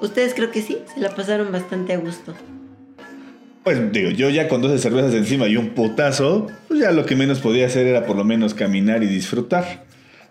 Ustedes 0.00 0.34
creo 0.34 0.50
que 0.50 0.62
sí, 0.62 0.78
se 0.94 1.00
la 1.00 1.10
pasaron 1.14 1.50
bastante 1.52 1.92
a 1.92 1.98
gusto. 1.98 2.34
Pues 3.64 3.92
digo, 3.92 4.10
yo 4.10 4.30
ya 4.30 4.48
con 4.48 4.62
12 4.62 4.78
cervezas 4.78 5.12
encima 5.14 5.46
y 5.48 5.56
un 5.56 5.70
putazo, 5.70 6.46
pues 6.68 6.80
ya 6.80 6.90
lo 6.92 7.04
que 7.04 7.16
menos 7.16 7.40
podía 7.40 7.66
hacer 7.66 7.86
era 7.86 8.06
por 8.06 8.16
lo 8.16 8.24
menos 8.24 8.54
caminar 8.54 9.02
y 9.02 9.06
disfrutar. 9.06 9.84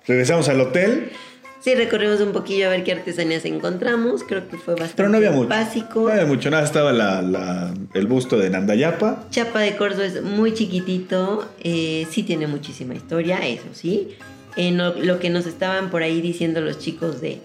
Regresamos 0.07 0.49
al 0.49 0.61
hotel, 0.61 1.11
Sí, 1.59 1.73
recorrimos 1.73 2.21
un 2.21 2.31
poquillo 2.33 2.67
a 2.67 2.69
ver 2.69 2.83
qué 2.83 2.91
artesanías 2.93 3.43
encontramos. 3.43 4.23
Creo 4.23 4.47
que 4.47 4.57
fue 4.57 4.75
bastante 4.75 4.93
pero 4.95 5.09
no 5.09 5.17
había 5.17 5.31
mucho. 5.31 5.49
básico. 5.49 6.01
No 6.03 6.09
había 6.09 6.25
mucho, 6.25 6.49
nada, 6.51 6.63
estaba 6.63 6.93
la- 6.93 7.21
la- 7.23 7.73
el 7.95 8.05
busto 8.07 8.37
de 8.37 8.49
Nandayapa. 8.51 9.25
Chapa 9.31 9.59
de 9.61 9.75
Corzo 9.75 10.03
es 10.03 10.21
muy 10.21 10.53
chiquitito, 10.53 11.49
eh, 11.61 12.07
sí 12.11 12.21
tiene 12.23 12.45
muchísima 12.47 12.93
historia, 12.93 13.39
eso 13.45 13.65
sí. 13.73 14.09
En 14.57 14.77
lo, 14.77 14.95
lo 14.95 15.19
que 15.19 15.29
nos 15.29 15.45
estaban 15.45 15.89
por 15.89 16.03
ahí 16.03 16.19
diciendo 16.19 16.59
los 16.61 16.79
chicos 16.79 17.21
de 17.21 17.39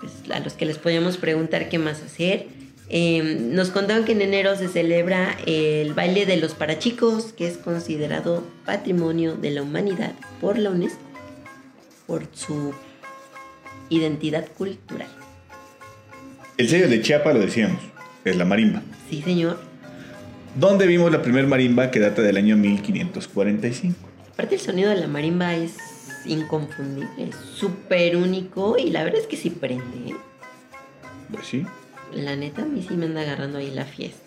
pues, 0.00 0.12
a 0.30 0.40
los 0.40 0.52
que 0.54 0.66
les 0.66 0.78
podíamos 0.78 1.16
preguntar 1.16 1.68
qué 1.68 1.78
más 1.78 2.02
hacer. 2.02 2.46
eh, 2.88 3.38
nos 3.40 3.70
contaban 3.70 4.04
que 4.04 4.12
en 4.12 4.20
enero 4.22 4.54
se 4.56 4.68
celebra 4.68 5.36
el 5.46 5.94
baile 5.94 6.26
de 6.26 6.36
los 6.36 6.54
parachicos, 6.54 7.32
que 7.32 7.46
es 7.48 7.56
considerado 7.56 8.44
patrimonio 8.64 9.34
de 9.36 9.50
la 9.52 9.62
humanidad 9.62 10.12
por 10.40 10.58
la 10.58 10.70
UNESCO, 10.70 11.00
por 12.06 12.26
su 12.32 12.74
identidad 13.88 14.46
cultural. 14.58 15.08
El 16.58 16.68
sello 16.68 16.88
de 16.88 17.00
Chiapa 17.00 17.32
lo 17.32 17.40
decíamos, 17.40 17.80
es 18.24 18.36
la 18.36 18.44
marimba. 18.44 18.82
Sí, 19.10 19.22
señor. 19.22 19.58
Donde 20.58 20.86
vimos 20.86 21.10
la 21.12 21.22
primer 21.22 21.46
marimba 21.46 21.90
que 21.90 22.00
data 22.00 22.22
del 22.22 22.36
año 22.36 22.56
1545. 22.56 23.96
Aparte 24.32 24.54
el 24.54 24.60
sonido 24.60 24.90
de 24.90 24.96
la 24.96 25.06
marimba 25.06 25.54
es 25.54 25.74
inconfundible, 26.26 27.30
súper 27.54 28.16
único 28.16 28.76
y 28.78 28.90
la 28.90 29.04
verdad 29.04 29.20
es 29.20 29.26
que 29.26 29.36
sí 29.36 29.50
prende. 29.50 30.10
¿eh? 30.10 30.16
Pues 31.32 31.46
sí. 31.46 31.66
La 32.12 32.36
neta 32.36 32.62
a 32.62 32.66
mí 32.66 32.84
sí 32.86 32.94
me 32.96 33.06
anda 33.06 33.22
agarrando 33.22 33.58
ahí 33.58 33.70
la 33.70 33.84
fiesta. 33.84 34.22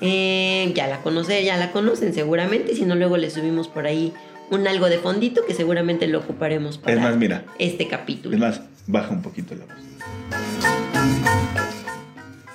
Eh, 0.00 0.72
ya 0.74 0.86
la 0.88 1.00
conoce, 1.02 1.44
ya 1.44 1.56
la 1.56 1.70
conocen 1.70 2.12
seguramente, 2.12 2.74
si 2.74 2.84
no 2.84 2.94
luego 2.94 3.16
le 3.16 3.30
subimos 3.30 3.68
por 3.68 3.86
ahí 3.86 4.12
un 4.50 4.66
algo 4.66 4.88
de 4.88 4.98
fondito 4.98 5.44
que 5.46 5.54
seguramente 5.54 6.06
lo 6.08 6.18
ocuparemos 6.18 6.78
para 6.78 6.94
Es 6.94 7.00
más, 7.00 7.16
mira, 7.16 7.44
este 7.58 7.88
capítulo. 7.88 8.34
es 8.34 8.40
más, 8.40 8.62
baja 8.86 9.10
un 9.10 9.22
poquito 9.22 9.54
la 9.54 9.64
voz. 9.64 9.74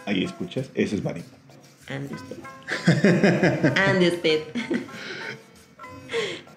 Ahí 0.05 0.23
escuchas, 0.23 0.69
eso 0.73 0.95
es 0.95 1.03
marimba. 1.03 1.29
Ande 1.89 2.15
usted. 2.15 2.37
Ande 3.87 4.07
usted. 4.09 4.41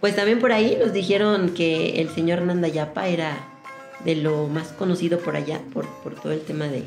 Pues 0.00 0.16
también 0.16 0.38
por 0.38 0.52
ahí 0.52 0.76
nos 0.80 0.92
dijeron 0.92 1.50
que 1.50 2.00
el 2.00 2.08
señor 2.10 2.42
Nandayapa 2.42 3.08
era 3.08 3.36
de 4.04 4.14
lo 4.16 4.48
más 4.48 4.68
conocido 4.68 5.18
por 5.18 5.36
allá, 5.36 5.60
por, 5.74 5.86
por 6.02 6.14
todo 6.14 6.32
el 6.32 6.40
tema 6.40 6.66
de 6.68 6.84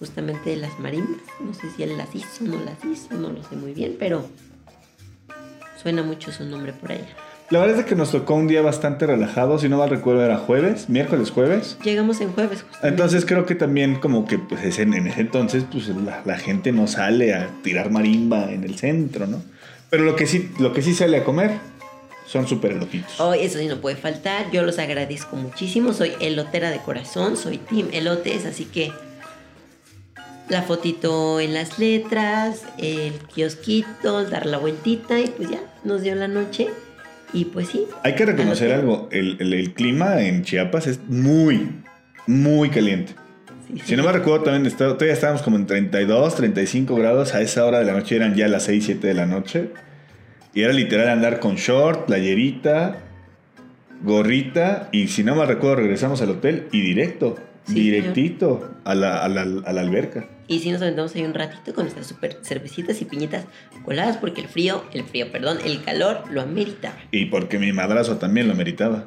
justamente 0.00 0.50
de 0.50 0.56
las 0.56 0.78
marimbas. 0.80 1.20
No 1.40 1.54
sé 1.54 1.70
si 1.76 1.84
él 1.84 1.96
las 1.96 2.12
hizo, 2.14 2.44
no 2.44 2.56
las 2.64 2.84
hizo, 2.84 3.14
no 3.14 3.30
lo 3.30 3.42
sé 3.44 3.54
muy 3.54 3.72
bien, 3.72 3.94
pero 3.98 4.26
suena 5.80 6.02
mucho 6.02 6.32
su 6.32 6.44
nombre 6.44 6.72
por 6.72 6.92
allá. 6.92 7.06
La 7.50 7.60
verdad 7.60 7.80
es 7.80 7.84
que 7.84 7.94
nos 7.94 8.10
tocó 8.10 8.34
un 8.34 8.48
día 8.48 8.62
bastante 8.62 9.06
relajado, 9.06 9.58
si 9.58 9.68
no 9.68 9.76
mal 9.78 9.90
recuerdo 9.90 10.24
era 10.24 10.38
jueves, 10.38 10.88
miércoles, 10.88 11.30
jueves. 11.30 11.76
Llegamos 11.84 12.20
en 12.22 12.32
jueves, 12.32 12.62
justamente. 12.62 12.88
Entonces 12.88 13.24
creo 13.26 13.44
que 13.46 13.54
también 13.54 13.96
como 13.96 14.26
que 14.26 14.38
pues 14.38 14.64
ese- 14.64 14.82
en 14.82 14.94
ese 15.06 15.20
entonces 15.20 15.64
pues 15.70 15.86
la, 15.88 16.22
la 16.24 16.38
gente 16.38 16.72
no 16.72 16.86
sale 16.88 17.34
a 17.34 17.48
tirar 17.62 17.90
marimba 17.90 18.50
en 18.50 18.64
el 18.64 18.76
centro, 18.76 19.26
¿no? 19.26 19.42
Pero 19.90 20.04
lo 20.04 20.16
que 20.16 20.26
sí, 20.26 20.50
lo 20.58 20.72
que 20.72 20.80
sí 20.82 20.94
sale 20.94 21.18
a 21.18 21.24
comer 21.24 21.52
son 22.26 22.48
súper 22.48 22.72
elotitos. 22.72 23.20
Oh, 23.20 23.34
eso 23.34 23.58
sí 23.58 23.66
no 23.66 23.80
puede 23.80 23.96
faltar. 23.96 24.50
Yo 24.50 24.62
los 24.62 24.78
agradezco 24.78 25.36
muchísimo. 25.36 25.92
Soy 25.92 26.12
elotera 26.20 26.70
de 26.70 26.78
corazón, 26.78 27.36
soy 27.36 27.58
team 27.58 27.88
elotes, 27.92 28.44
así 28.46 28.64
que 28.64 28.92
la 30.48 30.62
fotito 30.62 31.40
en 31.40 31.54
las 31.54 31.78
letras, 31.78 32.62
el 32.78 33.14
kiosquito, 33.34 34.24
dar 34.24 34.46
la 34.46 34.58
vueltita 34.58 35.18
y 35.18 35.28
pues 35.28 35.50
ya 35.50 35.60
nos 35.84 36.02
dio 36.02 36.14
la 36.14 36.28
noche. 36.28 36.68
Y 37.32 37.46
pues 37.46 37.68
sí. 37.68 37.86
Hay 38.04 38.14
que 38.14 38.26
reconocer 38.26 38.72
algo, 38.72 39.08
el, 39.10 39.38
el- 39.40 39.54
el 39.54 39.74
clima 39.74 40.20
en 40.22 40.44
Chiapas 40.44 40.86
es 40.86 41.00
muy, 41.08 41.68
muy 42.26 42.70
caliente. 42.70 43.14
Sí, 43.66 43.74
sí. 43.78 43.82
Si 43.86 43.96
no 43.96 44.04
me 44.04 44.12
recuerdo, 44.12 44.44
también 44.44 44.66
está- 44.66 44.84
todavía 44.92 45.14
estábamos 45.14 45.42
como 45.42 45.56
en 45.56 45.66
32, 45.66 46.34
35 46.36 46.94
grados. 46.94 47.34
A 47.34 47.40
esa 47.40 47.64
hora 47.64 47.80
de 47.80 47.86
la 47.86 47.92
noche 47.94 48.14
eran 48.16 48.34
ya 48.36 48.46
las 48.46 48.64
6, 48.64 48.84
7 48.84 49.06
de 49.08 49.14
la 49.14 49.26
noche. 49.26 49.70
Y 50.54 50.62
era 50.62 50.72
literal 50.72 51.08
andar 51.08 51.40
con 51.40 51.56
short, 51.56 52.06
playerita, 52.06 53.00
gorrita. 54.02 54.88
Y 54.92 55.08
si 55.08 55.24
no 55.24 55.34
me 55.34 55.44
recuerdo, 55.46 55.76
regresamos 55.76 56.22
al 56.22 56.30
hotel 56.30 56.68
y 56.72 56.80
directo, 56.80 57.36
Sí, 57.66 57.80
directito 57.80 58.74
a 58.84 58.94
la, 58.94 59.24
a, 59.24 59.28
la, 59.28 59.42
a 59.42 59.72
la 59.72 59.80
alberca. 59.80 60.28
Y 60.46 60.58
sí 60.58 60.70
nos 60.70 60.82
aventamos 60.82 61.14
ahí 61.14 61.22
un 61.22 61.32
ratito 61.32 61.72
con 61.74 61.84
nuestras 61.84 62.06
super 62.06 62.36
cervecitas 62.42 63.00
y 63.00 63.06
piñitas 63.06 63.46
coladas 63.84 64.18
porque 64.18 64.42
el 64.42 64.48
frío, 64.48 64.84
el 64.92 65.04
frío, 65.04 65.32
perdón, 65.32 65.58
el 65.64 65.82
calor 65.82 66.24
lo 66.30 66.42
ameritaba. 66.42 66.96
Y 67.10 67.26
porque 67.26 67.58
mi 67.58 67.72
madrazo 67.72 68.18
también 68.18 68.48
lo 68.48 68.54
meritaba. 68.54 69.06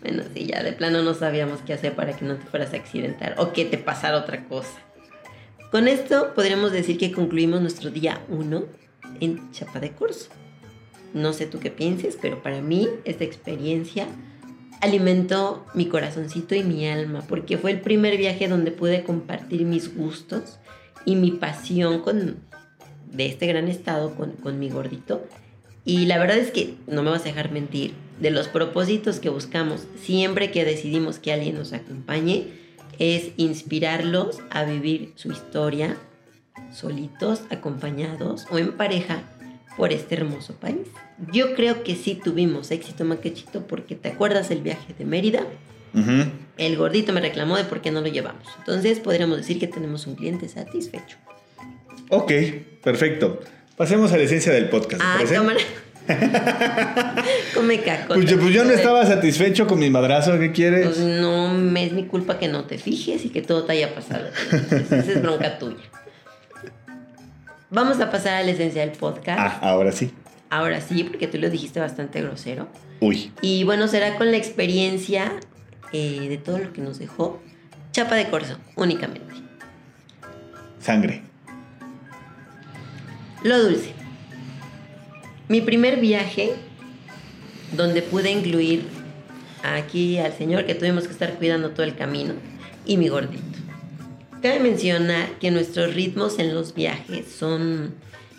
Bueno, 0.00 0.22
sí, 0.32 0.46
ya 0.46 0.62
de 0.62 0.72
plano 0.72 1.02
no 1.02 1.14
sabíamos 1.14 1.60
qué 1.62 1.72
hacer 1.72 1.94
para 1.94 2.16
que 2.16 2.24
no 2.24 2.36
te 2.36 2.46
fueras 2.46 2.72
a 2.72 2.76
accidentar 2.76 3.34
o 3.38 3.52
que 3.52 3.64
te 3.64 3.78
pasara 3.78 4.18
otra 4.18 4.44
cosa. 4.44 4.78
Con 5.72 5.88
esto 5.88 6.34
podríamos 6.34 6.70
decir 6.70 6.98
que 6.98 7.10
concluimos 7.10 7.60
nuestro 7.60 7.90
día 7.90 8.20
1 8.28 8.64
en 9.20 9.50
Chapa 9.50 9.80
de 9.80 9.90
Curso. 9.90 10.28
No 11.14 11.32
sé 11.32 11.46
tú 11.46 11.58
qué 11.58 11.70
pienses, 11.70 12.18
pero 12.20 12.42
para 12.42 12.60
mí 12.60 12.88
esta 13.04 13.24
experiencia 13.24 14.06
alimentó 14.80 15.64
mi 15.74 15.86
corazoncito 15.86 16.54
y 16.54 16.64
mi 16.64 16.88
alma, 16.88 17.22
porque 17.28 17.58
fue 17.58 17.70
el 17.70 17.80
primer 17.80 18.16
viaje 18.16 18.48
donde 18.48 18.72
pude 18.72 19.04
compartir 19.04 19.64
mis 19.64 19.94
gustos 19.94 20.58
y 21.04 21.16
mi 21.16 21.30
pasión 21.30 22.00
con, 22.00 22.38
de 23.10 23.26
este 23.26 23.46
gran 23.46 23.68
estado 23.68 24.14
con, 24.14 24.32
con 24.32 24.58
mi 24.58 24.70
gordito. 24.70 25.24
Y 25.84 26.06
la 26.06 26.18
verdad 26.18 26.38
es 26.38 26.50
que, 26.50 26.74
no 26.86 27.02
me 27.02 27.10
vas 27.10 27.22
a 27.22 27.24
dejar 27.24 27.50
mentir, 27.52 27.94
de 28.20 28.30
los 28.30 28.48
propósitos 28.48 29.20
que 29.20 29.28
buscamos 29.28 29.86
siempre 30.00 30.50
que 30.50 30.64
decidimos 30.64 31.18
que 31.18 31.32
alguien 31.32 31.56
nos 31.56 31.72
acompañe, 31.72 32.48
es 32.98 33.32
inspirarlos 33.36 34.38
a 34.50 34.64
vivir 34.64 35.12
su 35.16 35.32
historia 35.32 35.96
solitos, 36.72 37.42
acompañados 37.50 38.46
o 38.50 38.58
en 38.58 38.72
pareja 38.72 39.22
por 39.76 39.92
este 39.92 40.14
hermoso 40.16 40.54
país. 40.54 40.88
Yo 41.32 41.54
creo 41.54 41.82
que 41.82 41.94
sí 41.94 42.20
tuvimos 42.22 42.70
éxito, 42.70 43.04
Maquechito, 43.04 43.66
porque 43.66 43.94
te 43.94 44.08
acuerdas 44.08 44.48
del 44.48 44.62
viaje 44.62 44.94
de 44.98 45.04
Mérida. 45.04 45.40
Ujú. 45.94 46.30
El 46.58 46.76
gordito 46.76 47.12
me 47.12 47.20
reclamó 47.20 47.56
de 47.56 47.64
por 47.64 47.80
qué 47.80 47.90
no 47.90 48.00
lo 48.00 48.08
llevamos. 48.08 48.46
Entonces 48.58 48.98
podríamos 49.00 49.38
decir 49.38 49.58
que 49.58 49.66
tenemos 49.66 50.06
un 50.06 50.16
cliente 50.16 50.48
satisfecho. 50.48 51.16
Ok, 52.08 52.32
perfecto. 52.82 53.40
Pasemos 53.76 54.12
a 54.12 54.16
la 54.16 54.24
esencia 54.24 54.52
del 54.52 54.68
podcast. 54.68 55.02
¿te 55.02 55.06
Ah, 55.06 55.18
cámara. 55.30 55.60
Come 57.54 57.80
cacota. 57.80 58.14
Pues 58.14 58.26
yo, 58.30 58.38
pues 58.38 58.52
yo 58.52 58.64
no 58.64 58.72
estaba 58.72 59.06
satisfecho 59.06 59.66
con 59.66 59.78
mi 59.78 59.88
madrazo, 59.88 60.38
¿qué 60.38 60.52
quieres? 60.52 60.86
Pues 60.86 60.98
no 60.98 61.54
es 61.76 61.92
mi 61.92 62.06
culpa 62.06 62.38
que 62.38 62.48
no 62.48 62.64
te 62.64 62.78
fijes 62.78 63.24
y 63.24 63.30
que 63.30 63.42
todo 63.42 63.64
te 63.64 63.72
haya 63.72 63.94
pasado. 63.94 64.28
Esa 64.50 64.96
es 64.98 65.22
bronca 65.22 65.58
tuya. 65.58 65.76
Vamos 67.72 68.00
a 68.00 68.10
pasar 68.10 68.34
a 68.34 68.42
la 68.42 68.50
esencia 68.50 68.82
del 68.82 68.92
podcast. 68.92 69.38
Ah, 69.40 69.58
ahora 69.62 69.92
sí. 69.92 70.10
Ahora 70.50 70.82
sí, 70.82 71.04
porque 71.04 71.26
tú 71.26 71.38
lo 71.38 71.48
dijiste 71.48 71.80
bastante 71.80 72.20
grosero. 72.20 72.68
Uy. 73.00 73.32
Y 73.40 73.64
bueno, 73.64 73.88
será 73.88 74.16
con 74.16 74.30
la 74.30 74.36
experiencia 74.36 75.32
eh, 75.90 76.26
de 76.28 76.36
todo 76.36 76.58
lo 76.58 76.74
que 76.74 76.82
nos 76.82 76.98
dejó 76.98 77.40
Chapa 77.92 78.14
de 78.16 78.28
Corzo, 78.28 78.58
únicamente. 78.76 79.34
Sangre. 80.80 81.22
Lo 83.42 83.58
dulce. 83.58 83.94
Mi 85.48 85.62
primer 85.62 85.98
viaje, 85.98 86.52
donde 87.72 88.02
pude 88.02 88.30
incluir 88.30 88.86
aquí 89.62 90.18
al 90.18 90.34
señor 90.34 90.66
que 90.66 90.74
tuvimos 90.74 91.04
que 91.06 91.12
estar 91.12 91.34
cuidando 91.38 91.70
todo 91.70 91.84
el 91.84 91.96
camino 91.96 92.34
y 92.84 92.98
mi 92.98 93.08
gordito. 93.08 93.51
Cabe 94.42 94.58
mencionar 94.58 95.38
que 95.38 95.52
nuestros 95.52 95.94
ritmos 95.94 96.40
en 96.40 96.52
los 96.52 96.74
viajes 96.74 97.28
son 97.28 97.94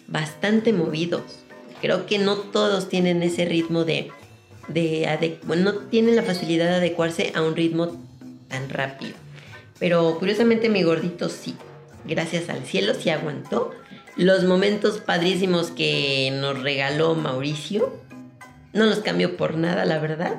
bastante 0.08 0.74
movidos. 0.74 1.22
Creo 1.80 2.06
que 2.08 2.20
no 2.20 2.36
todos 2.36 2.90
tienen 2.90 3.24
ese 3.24 3.46
ritmo 3.46 3.86
de... 3.86 4.12
de 4.68 5.40
bueno, 5.44 5.72
no 5.72 5.80
tienen 5.86 6.18
la 6.18 6.24
facilidad 6.24 6.66
de 6.66 6.76
adecuarse 6.76 7.32
a 7.34 7.42
un 7.42 7.56
ritmo 7.56 7.98
tan 8.50 8.70
rápido. 8.70 9.14
Pero 9.80 10.20
curiosamente 10.20 10.68
mi 10.68 10.84
gordito 10.84 11.30
sí. 11.30 11.56
Gracias 12.04 12.50
al 12.50 12.66
cielo 12.66 12.96
sí 12.96 13.10
aguantó. 13.10 13.72
Los 14.18 14.44
momentos 14.44 14.98
padrísimos 14.98 15.72
que 15.72 16.38
nos 16.38 16.62
regaló 16.62 17.16
Mauricio. 17.16 17.98
No 18.74 18.86
los 18.88 19.00
cambió 19.00 19.38
por 19.38 19.56
nada, 19.56 19.86
la 19.86 20.00
verdad. 20.00 20.36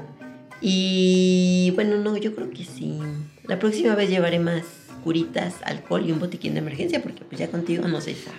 Y 0.60 1.72
bueno, 1.74 1.96
no, 1.96 2.18
yo 2.18 2.34
creo 2.34 2.50
que 2.50 2.64
sí. 2.64 2.98
La 3.44 3.58
próxima 3.58 3.94
vez 3.94 4.10
llevaré 4.10 4.38
más 4.38 4.83
curitas, 5.04 5.56
alcohol 5.64 6.04
y 6.06 6.12
un 6.12 6.18
botiquín 6.18 6.54
de 6.54 6.60
emergencia 6.60 7.02
porque 7.02 7.22
pues 7.24 7.38
ya 7.38 7.48
contigo 7.48 7.86
no 7.86 8.00
se 8.00 8.14
sabe. 8.14 8.38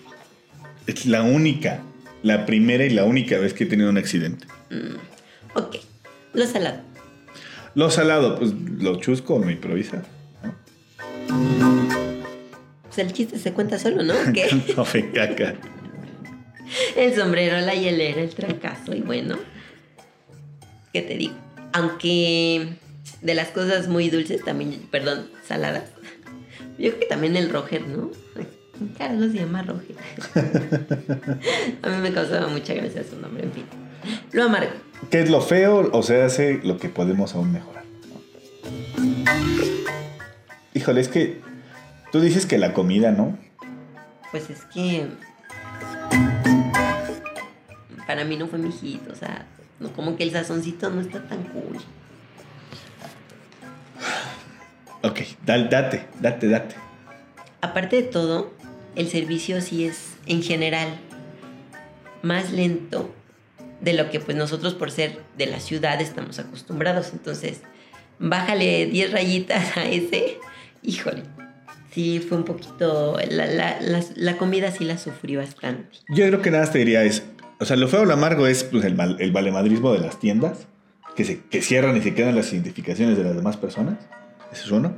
Es 0.88 1.06
la 1.06 1.22
única, 1.22 1.82
la 2.24 2.48
primera 2.48 2.84
y 2.86 2.90
la 2.90 3.06
única 3.06 3.38
vez 3.38 3.54
que 3.54 3.66
he 3.66 3.68
tenido 3.68 3.90
un 3.90 3.98
accidente. 3.98 4.48
Mm, 4.72 5.58
ok, 5.58 5.78
lo 6.34 6.46
salado. 6.48 6.82
Lo 7.76 7.92
salado, 7.92 8.40
pues 8.40 8.52
lo 8.80 8.96
chusco 9.00 9.38
no 9.38 9.52
improvisa. 9.52 10.04
Pues 12.86 12.98
el 12.98 13.14
chiste 13.14 13.38
se 13.38 13.54
cuenta 13.54 13.78
solo, 13.78 14.02
¿no? 14.02 14.14
¿Qué? 14.34 14.48
no 14.76 14.86
caca. 15.14 15.56
El 16.96 17.14
sombrero, 17.14 17.60
la 17.60 17.76
hielera, 17.76 18.22
el 18.22 18.34
trancazo 18.34 18.96
y 18.96 19.02
bueno, 19.02 19.38
¿qué 20.92 21.04
te 21.04 21.16
digo? 21.16 21.36
Aunque 21.74 22.70
de 23.22 23.36
las 23.36 23.50
cosas 23.50 23.88
muy 23.88 24.10
dulces 24.10 24.44
también, 24.44 24.82
perdón, 24.90 25.30
saladas. 25.48 25.84
Yo 26.78 26.90
creo 26.90 27.00
que 27.00 27.06
también 27.06 27.36
el 27.36 27.50
Roger, 27.50 27.88
¿no? 27.88 28.12
Carlos 28.98 29.32
se 29.32 29.40
llama 29.40 29.64
Roger. 29.64 29.96
A 31.82 31.90
mí 31.90 31.98
me 32.02 32.14
causaba 32.14 32.48
mucha 32.48 32.74
gracia 32.74 33.04
su 33.04 33.18
nombre, 33.20 33.44
en 33.44 33.52
fin. 33.54 33.66
Lo 34.34 34.44
amargo. 34.44 34.72
¿Qué 35.10 35.22
es 35.22 35.30
lo 35.30 35.42
feo 35.42 35.90
o 35.92 36.04
se 36.04 36.22
hace 36.22 36.60
lo 36.64 36.78
que 36.78 36.90
podemos 36.90 37.34
aún 37.36 37.54
mejorar? 37.54 37.86
Híjole, 40.74 41.00
es 41.00 41.08
que 41.08 41.40
tú 42.12 42.20
dices 42.20 42.46
que 42.46 42.58
la 42.58 42.74
comida, 42.74 43.12
¿no? 43.12 43.38
Pues 44.32 44.50
es 44.50 44.66
que 44.66 45.08
para 48.06 48.26
mí 48.26 48.36
no 48.36 48.48
fue 48.48 48.60
mi 48.60 48.70
hijito, 48.70 49.14
o 49.14 49.16
sea, 49.16 49.46
no, 49.80 49.92
como 49.94 50.16
que 50.16 50.24
el 50.24 50.32
sazoncito 50.32 50.90
no 50.90 51.02
está 51.02 51.24
tan 51.28 51.44
cool. 51.44 51.78
Ok, 55.06 55.20
date, 55.46 56.08
date, 56.20 56.48
date. 56.48 56.76
Aparte 57.62 57.98
de 57.98 58.04
todo, 58.04 58.52
el 58.96 59.08
servicio 59.08 59.62
sí 59.62 59.86
es 59.86 60.16
en 60.26 60.42
general 60.42 60.88
más 62.24 62.52
lento 62.52 63.14
de 63.82 63.94
lo 63.94 64.10
que 64.10 64.20
pues 64.20 64.36
nosotros 64.36 64.74
por 64.74 64.90
ser 64.90 65.20
de 65.38 65.46
la 65.46 65.60
ciudad 65.60 66.02
estamos 66.02 66.40
acostumbrados. 66.40 67.12
Entonces, 67.14 67.62
bájale 68.18 68.88
10 68.88 69.12
rayitas 69.12 69.78
a 69.78 69.86
ese. 69.86 70.40
Híjole, 70.82 71.22
sí 71.92 72.20
fue 72.20 72.40
un 72.40 72.46
poquito... 72.46 73.20
La, 73.30 74.38
comida 74.38 74.72
sí 74.72 74.86
la 74.86 74.98
sufrí 74.98 75.36
bastante. 75.36 76.00
Yo 76.10 76.26
creo 76.26 76.42
que 76.42 76.50
nada 76.50 76.72
te 76.72 76.80
diría 76.80 77.04
es, 77.04 77.22
o 77.60 77.66
sea, 77.66 77.76
lo 77.76 77.88
feo 77.88 78.02
o 78.02 78.06
lo 78.06 78.14
amargo 78.14 78.48
es 78.48 78.64
pues, 78.64 78.84
el, 78.86 79.00
el 79.20 79.32
valemadrismo 79.32 79.94
de 79.94 80.00
las 80.00 80.20
tiendas, 80.20 80.66
que, 81.16 81.26
se, 81.26 81.42
que 81.44 81.62
cierran 81.62 81.96
y 81.96 82.02
se 82.02 82.16
quedan 82.16 82.36
las 82.36 82.52
identificaciones 82.52 83.18
de 83.20 83.24
las 83.24 83.36
demás 83.36 83.56
personas. 83.56 84.00
Ese 84.56 84.66
es 84.66 84.72
uno. 84.72 84.94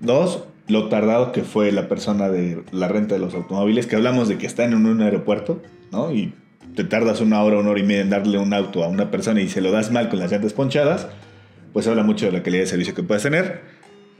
Dos, 0.00 0.44
lo 0.68 0.88
tardado 0.88 1.32
que 1.32 1.42
fue 1.42 1.72
la 1.72 1.88
persona 1.88 2.28
de 2.28 2.62
la 2.70 2.88
renta 2.88 3.14
de 3.14 3.20
los 3.20 3.34
automóviles, 3.34 3.86
que 3.86 3.96
hablamos 3.96 4.28
de 4.28 4.38
que 4.38 4.46
está 4.46 4.64
en 4.64 4.74
un 4.74 5.00
aeropuerto, 5.00 5.62
¿no? 5.90 6.12
Y 6.12 6.34
te 6.76 6.84
tardas 6.84 7.20
una 7.20 7.42
hora, 7.42 7.58
una 7.58 7.70
hora 7.70 7.80
y 7.80 7.84
media 7.84 8.02
en 8.02 8.10
darle 8.10 8.38
un 8.38 8.52
auto 8.52 8.84
a 8.84 8.88
una 8.88 9.10
persona 9.10 9.40
y 9.40 9.48
se 9.48 9.60
lo 9.60 9.72
das 9.72 9.90
mal 9.90 10.08
con 10.08 10.18
las 10.18 10.30
llantas 10.30 10.52
ponchadas, 10.52 11.08
pues 11.72 11.86
habla 11.86 12.02
mucho 12.02 12.26
de 12.26 12.32
la 12.32 12.42
calidad 12.42 12.62
de 12.62 12.68
servicio 12.68 12.94
que 12.94 13.02
puedes 13.02 13.22
tener. 13.22 13.62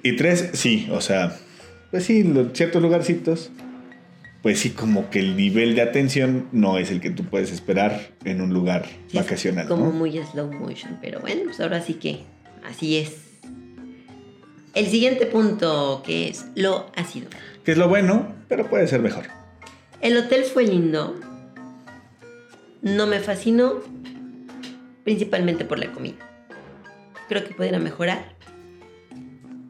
Y 0.03 0.17
tres, 0.17 0.51
sí, 0.55 0.89
o 0.91 1.01
sea, 1.01 1.37
pues 1.91 2.05
sí, 2.05 2.21
en 2.21 2.51
ciertos 2.55 2.83
lugarcitos 2.83 3.51
pues 4.45 4.61
sí, 4.61 4.73
como 4.73 5.09
que 5.09 5.21
el 5.21 5.39
nivel 5.39 5.75
de 5.75 5.81
atención 5.81 6.49
no 6.53 6.77
es 6.77 6.91
el 6.91 7.01
que 7.01 7.09
tú 7.09 7.25
puedes 7.25 7.51
esperar 7.51 8.11
en 8.27 8.43
un 8.43 8.53
lugar 8.53 8.85
vacacional. 9.15 9.67
Como 9.67 9.91
muy 9.91 10.21
slow 10.23 10.53
motion, 10.53 10.99
pero 11.01 11.21
bueno, 11.21 11.45
pues 11.47 11.61
ahora 11.61 11.81
sí 11.81 11.95
que 11.95 12.19
así 12.63 12.99
es. 12.99 13.34
El 14.75 14.87
siguiente 14.87 15.27
punto 15.27 16.03
que 16.05 16.29
es 16.29 16.47
lo 16.55 16.91
ácido. 16.97 17.29
Que 17.65 17.73
es 17.73 17.79
lo 17.79 17.89
bueno, 17.89 18.35
pero 18.49 18.69
puede 18.69 18.87
ser 18.87 19.01
mejor. 19.01 19.25
El 20.01 20.17
hotel 20.17 20.45
fue 20.45 20.65
lindo. 20.65 21.15
No 22.83 23.07
me 23.07 23.21
fascinó, 23.21 23.81
principalmente 25.05 25.65
por 25.65 25.79
la 25.79 25.93
comida. 25.93 26.17
Creo 27.29 27.45
que 27.45 27.55
pudiera 27.55 27.79
mejorar. 27.79 28.35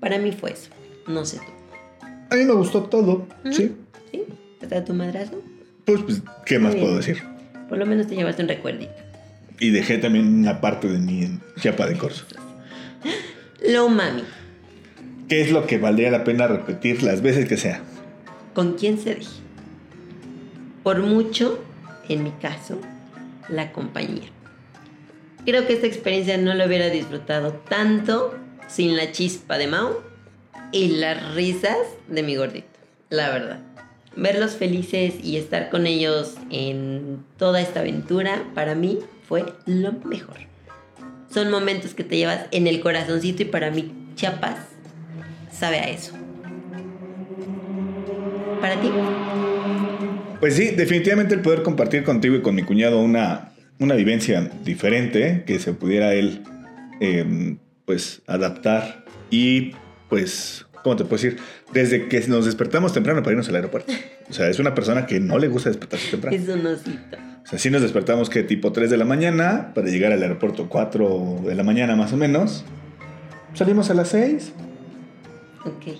Para 0.00 0.18
mí 0.18 0.32
fue 0.32 0.52
eso. 0.52 0.70
No 1.06 1.24
sé 1.24 1.38
tú. 1.38 2.06
A 2.30 2.36
mí 2.36 2.44
me 2.44 2.54
gustó 2.54 2.84
todo, 2.84 3.26
sí 3.50 3.76
a 4.72 4.84
tu 4.84 4.94
madrazo? 4.94 5.42
Pues, 5.84 6.02
pues 6.02 6.22
¿qué 6.46 6.58
más 6.58 6.74
puedo 6.74 6.96
decir? 6.96 7.22
Por 7.68 7.78
lo 7.78 7.86
menos 7.86 8.06
te 8.06 8.14
llevaste 8.14 8.42
un 8.42 8.48
recuerdito. 8.48 8.92
Y 9.60 9.70
dejé 9.70 9.98
también 9.98 10.26
una 10.26 10.60
parte 10.60 10.88
de 10.88 10.98
mí 10.98 11.24
en 11.24 11.40
Chiapa 11.60 11.86
de 11.86 11.96
Corzo. 11.96 12.24
Lo 13.68 13.88
mami. 13.88 14.24
¿Qué 15.34 15.40
es 15.40 15.50
lo 15.50 15.66
que 15.66 15.78
valdría 15.78 16.12
la 16.12 16.22
pena 16.22 16.46
repetir 16.46 17.02
las 17.02 17.20
veces 17.20 17.48
que 17.48 17.56
sea? 17.56 17.82
¿Con 18.54 18.74
quién 18.74 19.00
se 19.00 19.16
dije? 19.16 19.40
Por 20.84 21.00
mucho, 21.00 21.58
en 22.08 22.22
mi 22.22 22.30
caso, 22.30 22.78
la 23.48 23.72
compañía. 23.72 24.28
Creo 25.44 25.66
que 25.66 25.72
esta 25.72 25.88
experiencia 25.88 26.38
no 26.38 26.54
la 26.54 26.66
hubiera 26.66 26.88
disfrutado 26.88 27.54
tanto 27.68 28.32
sin 28.68 28.96
la 28.96 29.10
chispa 29.10 29.58
de 29.58 29.66
Mao 29.66 30.04
y 30.70 30.98
las 30.98 31.34
risas 31.34 31.78
de 32.06 32.22
mi 32.22 32.36
gordito, 32.36 32.78
la 33.10 33.30
verdad 33.30 33.58
verlos 34.14 34.52
felices 34.52 35.14
y 35.20 35.36
estar 35.36 35.68
con 35.68 35.88
ellos 35.88 36.36
en 36.50 37.24
toda 37.38 37.60
esta 37.60 37.80
aventura, 37.80 38.44
para 38.54 38.76
mí 38.76 39.00
fue 39.26 39.44
lo 39.66 39.90
mejor. 40.04 40.36
Son 41.28 41.50
momentos 41.50 41.94
que 41.94 42.04
te 42.04 42.16
llevas 42.16 42.46
en 42.52 42.68
el 42.68 42.80
corazoncito 42.80 43.42
y 43.42 43.46
para 43.46 43.72
mí 43.72 43.92
Chiapas 44.14 44.73
sabe 45.64 45.78
a 45.78 45.88
eso. 45.88 46.12
¿Para 48.60 48.78
ti? 48.82 48.90
Pues 50.38 50.56
sí, 50.56 50.72
definitivamente 50.72 51.34
el 51.34 51.40
poder 51.40 51.62
compartir 51.62 52.04
contigo 52.04 52.36
y 52.36 52.42
con 52.42 52.54
mi 52.54 52.64
cuñado 52.64 53.00
una, 53.00 53.52
una 53.78 53.94
vivencia 53.94 54.50
diferente, 54.62 55.44
que 55.46 55.58
se 55.58 55.72
pudiera 55.72 56.12
él 56.12 56.42
em, 57.00 57.56
pues 57.86 58.20
adaptar 58.26 59.06
y 59.30 59.72
pues 60.10 60.66
¿cómo 60.82 60.96
te 60.96 61.04
puedo 61.04 61.22
decir? 61.22 61.40
Desde 61.72 62.08
que 62.08 62.20
nos 62.28 62.44
despertamos 62.44 62.92
temprano 62.92 63.22
para 63.22 63.32
irnos 63.32 63.48
al 63.48 63.56
aeropuerto. 63.56 63.90
O 64.28 64.34
sea, 64.34 64.50
es 64.50 64.58
una 64.58 64.74
persona 64.74 65.06
que 65.06 65.18
no 65.18 65.38
le 65.38 65.48
gusta 65.48 65.70
despertarse 65.70 66.10
temprano. 66.10 66.36
Es 66.36 66.46
un 66.46 66.66
osito. 66.66 67.16
O 67.42 67.46
sea, 67.46 67.58
sí 67.58 67.70
nos 67.70 67.80
despertamos 67.80 68.28
que 68.28 68.42
tipo 68.42 68.70
3 68.70 68.90
de 68.90 68.98
la 68.98 69.06
mañana 69.06 69.72
para 69.74 69.86
llegar 69.86 70.12
al 70.12 70.22
aeropuerto 70.22 70.68
4 70.68 71.44
de 71.46 71.54
la 71.54 71.62
mañana 71.62 71.96
más 71.96 72.12
o 72.12 72.18
menos. 72.18 72.66
Salimos 73.54 73.88
a 73.88 73.94
las 73.94 74.08
6. 74.08 74.52
Ok. 75.64 75.96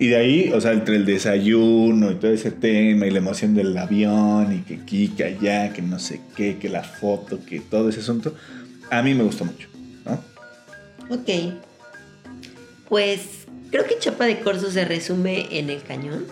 Y 0.00 0.08
de 0.08 0.16
ahí, 0.16 0.52
o 0.52 0.60
sea, 0.60 0.72
entre 0.72 0.96
el 0.96 1.04
desayuno 1.04 2.10
y 2.10 2.16
todo 2.16 2.32
ese 2.32 2.50
tema 2.50 3.06
y 3.06 3.10
la 3.10 3.18
emoción 3.18 3.54
del 3.54 3.76
avión 3.78 4.52
y 4.52 4.58
que 4.62 4.74
aquí, 4.82 5.08
que 5.08 5.24
allá, 5.24 5.72
que 5.72 5.82
no 5.82 5.98
sé 5.98 6.20
qué, 6.36 6.58
que 6.58 6.68
la 6.68 6.82
foto, 6.82 7.38
que 7.44 7.60
todo 7.60 7.88
ese 7.88 8.00
asunto, 8.00 8.34
a 8.90 9.02
mí 9.02 9.14
me 9.14 9.22
gustó 9.22 9.44
mucho, 9.44 9.68
¿no? 10.04 10.20
Ok. 11.14 11.54
Pues 12.88 13.44
Creo 13.74 13.88
que 13.88 13.98
Chapa 13.98 14.26
de 14.26 14.38
Corzo 14.38 14.70
se 14.70 14.84
resume 14.84 15.48
en 15.50 15.68
el 15.68 15.82
cañón. 15.82 16.26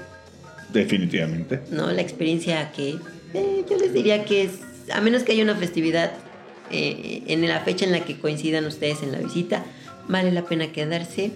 Definitivamente. 0.73 1.59
No, 1.73 1.91
la 1.91 2.01
experiencia 2.01 2.71
que 2.71 3.01
eh, 3.35 3.65
yo 3.69 3.77
les 3.79 3.93
diría 3.93 4.25
que 4.25 4.45
es, 4.45 4.61
a 4.93 5.01
menos 5.01 5.25
que 5.25 5.33
haya 5.33 5.43
una 5.43 5.57
festividad 5.57 6.13
eh, 6.71 7.25
en 7.27 7.45
la 7.49 7.59
fecha 7.59 7.85
en 7.85 7.91
la 7.91 8.05
que 8.05 8.17
coincidan 8.17 8.65
ustedes 8.65 9.03
en 9.03 9.11
la 9.11 9.19
visita, 9.19 9.65
vale 10.07 10.31
la 10.31 10.45
pena 10.45 10.71
quedarse. 10.71 11.33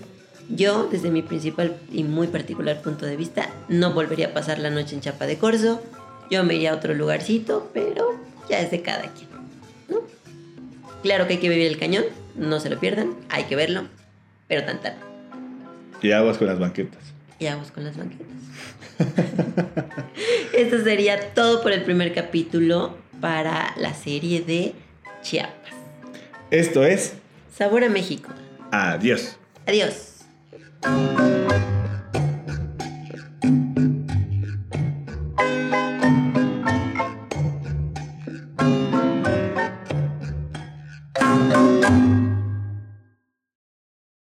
Yo, 0.49 0.89
desde 0.91 1.11
mi 1.11 1.23
principal 1.23 1.77
y 1.93 2.05
muy 2.05 2.29
particular 2.29 2.81
punto 2.81 3.05
de 3.05 3.17
vista, 3.17 3.51
no 3.69 3.93
volvería 3.93 4.29
a 4.29 4.35
pasar 4.35 4.59
la 4.59 4.71
noche 4.71 4.95
en 4.95 5.01
Chapa 5.01 5.27
de 5.27 5.39
Corzo. 5.39 5.83
Yo 6.31 6.45
me 6.45 6.55
iría 6.55 6.73
a 6.73 6.77
otro 6.77 6.95
lugarcito, 6.95 7.71
pero 7.75 8.21
ya 8.49 8.61
es 8.61 8.71
de 8.71 8.83
cada 8.83 9.03
quien. 9.13 9.29
¿no? 9.89 9.99
Claro 11.03 11.27
que 11.27 11.35
hay 11.35 11.41
que 11.41 11.49
vivir 11.49 11.67
el 11.67 11.79
cañón, 11.79 12.05
no 12.37 12.61
se 12.61 12.71
lo 12.71 12.79
pierdan, 12.79 13.15
hay 13.29 13.45
que 13.45 13.57
verlo, 13.57 13.89
pero 14.47 14.65
tan 14.65 14.81
tan. 14.81 14.95
Y 16.01 16.13
aguas 16.13 16.39
con 16.39 16.47
las 16.47 16.59
banquetas. 16.59 17.03
Y 17.39 17.47
aguas 17.47 17.71
con 17.73 17.85
las 17.85 17.97
banquetas. 17.97 18.27
Esto 20.55 20.83
sería 20.83 21.35
todo 21.35 21.63
por 21.63 21.73
el 21.73 21.83
primer 21.83 22.15
capítulo 22.15 22.97
para 23.21 23.75
la 23.77 23.95
serie 23.95 24.43
de 24.43 24.75
Chiapas. 25.23 25.73
Esto 26.51 26.85
es 26.85 27.15
Sabor 27.53 27.85
a 27.85 27.89
México. 27.89 28.31
Adiós. 28.71 29.37
Adiós. 29.67 30.16
Música 30.87 31.76